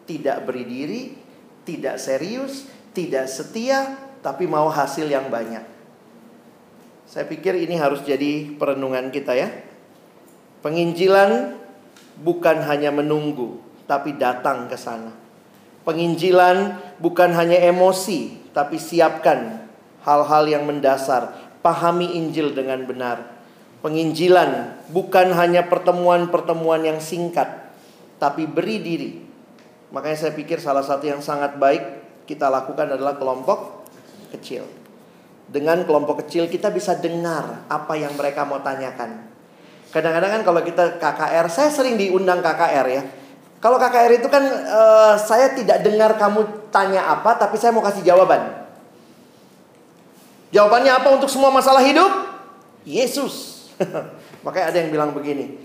[0.04, 1.25] tidak beri diri,
[1.66, 5.66] tidak serius, tidak setia, tapi mau hasil yang banyak.
[7.04, 9.50] Saya pikir ini harus jadi perenungan kita ya.
[10.62, 11.58] Penginjilan
[12.22, 13.58] bukan hanya menunggu,
[13.90, 15.12] tapi datang ke sana.
[15.82, 19.66] Penginjilan bukan hanya emosi, tapi siapkan
[20.02, 21.34] hal-hal yang mendasar.
[21.62, 23.34] Pahami Injil dengan benar.
[23.82, 27.70] Penginjilan bukan hanya pertemuan-pertemuan yang singkat,
[28.18, 29.25] tapi beri diri
[29.94, 31.82] Makanya saya pikir salah satu yang sangat baik
[32.26, 33.86] kita lakukan adalah kelompok
[34.34, 34.66] kecil.
[35.46, 39.30] Dengan kelompok kecil kita bisa dengar apa yang mereka mau tanyakan.
[39.94, 43.02] Kadang-kadang kan kalau kita KKR, saya sering diundang KKR ya.
[43.62, 48.02] Kalau KKR itu kan uh, saya tidak dengar kamu tanya apa, tapi saya mau kasih
[48.02, 48.66] jawaban.
[50.50, 52.10] Jawabannya apa untuk semua masalah hidup?
[52.82, 53.66] Yesus.
[54.44, 55.58] Makanya ada yang bilang begini,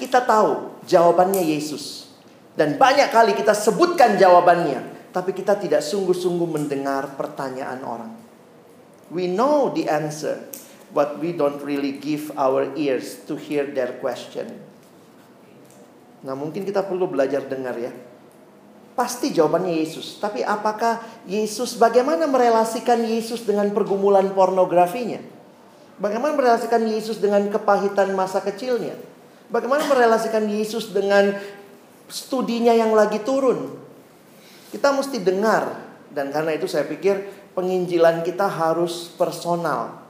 [0.00, 2.05] kita tahu jawabannya Yesus.
[2.56, 8.12] Dan banyak kali kita sebutkan jawabannya, tapi kita tidak sungguh-sungguh mendengar pertanyaan orang.
[9.12, 10.40] We know the answer,
[10.96, 14.56] but we don't really give our ears to hear their question.
[16.24, 17.92] Nah, mungkin kita perlu belajar dengar ya.
[18.96, 25.20] Pasti jawabannya Yesus, tapi apakah Yesus bagaimana merelasikan Yesus dengan pergumulan pornografinya?
[26.00, 28.96] Bagaimana merelasikan Yesus dengan kepahitan masa kecilnya?
[29.52, 31.36] Bagaimana merelasikan Yesus dengan
[32.06, 33.74] studinya yang lagi turun.
[34.70, 37.22] Kita mesti dengar dan karena itu saya pikir
[37.52, 40.04] penginjilan kita harus personal.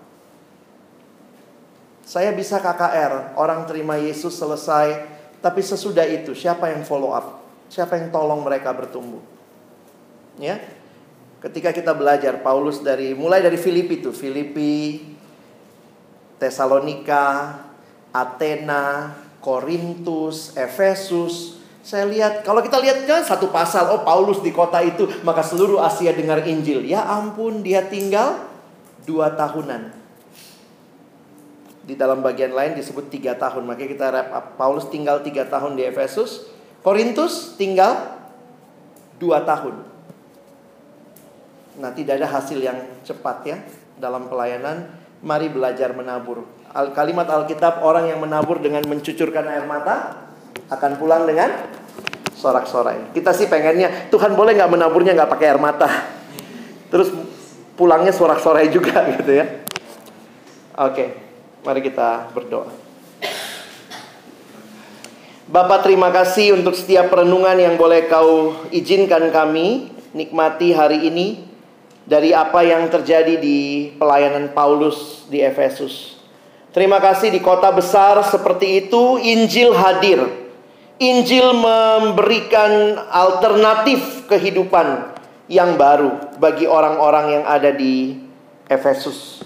[2.06, 5.02] Saya bisa KKR, orang terima Yesus selesai,
[5.42, 7.42] tapi sesudah itu siapa yang follow up?
[7.66, 9.18] Siapa yang tolong mereka bertumbuh?
[10.38, 10.62] Ya.
[11.42, 15.02] Ketika kita belajar Paulus dari mulai dari Filipi itu, Filipi,
[16.38, 17.58] Tesalonika,
[18.14, 24.82] Athena, Korintus, Efesus, saya lihat, kalau kita lihat kan satu pasal, oh Paulus di kota
[24.82, 26.82] itu, maka seluruh Asia dengar Injil.
[26.82, 28.42] Ya ampun, dia tinggal
[29.06, 29.94] dua tahunan.
[31.86, 33.62] Di dalam bagian lain disebut tiga tahun.
[33.70, 34.46] Makanya kita wrap up.
[34.58, 36.50] Paulus tinggal tiga tahun di Efesus.
[36.82, 38.18] Korintus tinggal
[39.22, 39.86] dua tahun.
[41.78, 43.62] Nah, tidak ada hasil yang cepat ya
[43.94, 44.90] dalam pelayanan.
[45.22, 46.50] Mari belajar menabur.
[46.74, 50.25] Al kalimat Alkitab orang yang menabur dengan mencucurkan air mata
[50.66, 51.50] akan pulang dengan
[52.36, 53.14] sorak-sorai.
[53.16, 55.88] Kita sih pengennya Tuhan boleh nggak menaburnya nggak pakai air mata,
[56.92, 57.10] terus
[57.74, 59.66] pulangnya sorak-sorai juga gitu ya.
[60.76, 61.16] Oke,
[61.64, 62.68] mari kita berdoa.
[65.46, 71.46] Bapak terima kasih untuk setiap perenungan yang boleh kau izinkan kami nikmati hari ini
[72.02, 76.18] dari apa yang terjadi di pelayanan Paulus di Efesus.
[76.74, 80.45] Terima kasih di kota besar seperti itu Injil hadir
[80.96, 85.12] Injil memberikan alternatif kehidupan
[85.44, 88.16] yang baru bagi orang-orang yang ada di
[88.64, 89.44] Efesus.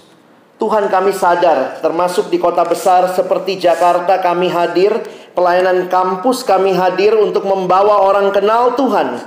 [0.55, 5.03] Tuhan kami sadar, termasuk di kota besar seperti Jakarta kami hadir,
[5.35, 9.19] pelayanan kampus kami hadir untuk membawa orang kenal Tuhan.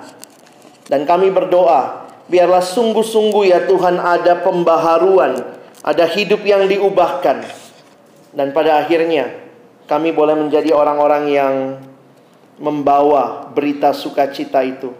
[0.88, 5.44] Dan kami berdoa, biarlah sungguh-sungguh ya Tuhan ada pembaharuan,
[5.84, 7.44] ada hidup yang diubahkan.
[8.32, 9.28] Dan pada akhirnya
[9.84, 11.54] kami boleh menjadi orang-orang yang
[12.58, 14.94] membawa berita sukacita itu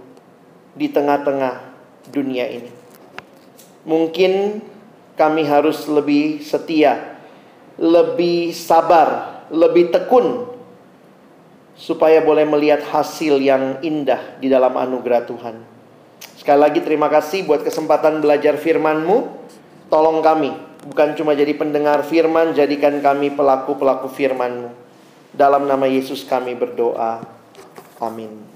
[0.75, 1.75] di tengah-tengah
[2.11, 2.71] dunia ini.
[3.85, 4.65] Mungkin
[5.15, 7.21] kami harus lebih setia,
[7.79, 10.51] lebih sabar, lebih tekun
[11.75, 15.57] supaya boleh melihat hasil yang indah di dalam anugerah Tuhan.
[16.39, 19.47] Sekali lagi terima kasih buat kesempatan belajar firman-Mu.
[19.91, 20.51] Tolong kami,
[20.87, 24.71] bukan cuma jadi pendengar firman, jadikan kami pelaku-pelaku firman-Mu.
[25.35, 27.34] Dalam nama Yesus kami berdoa.
[28.01, 28.54] Amin.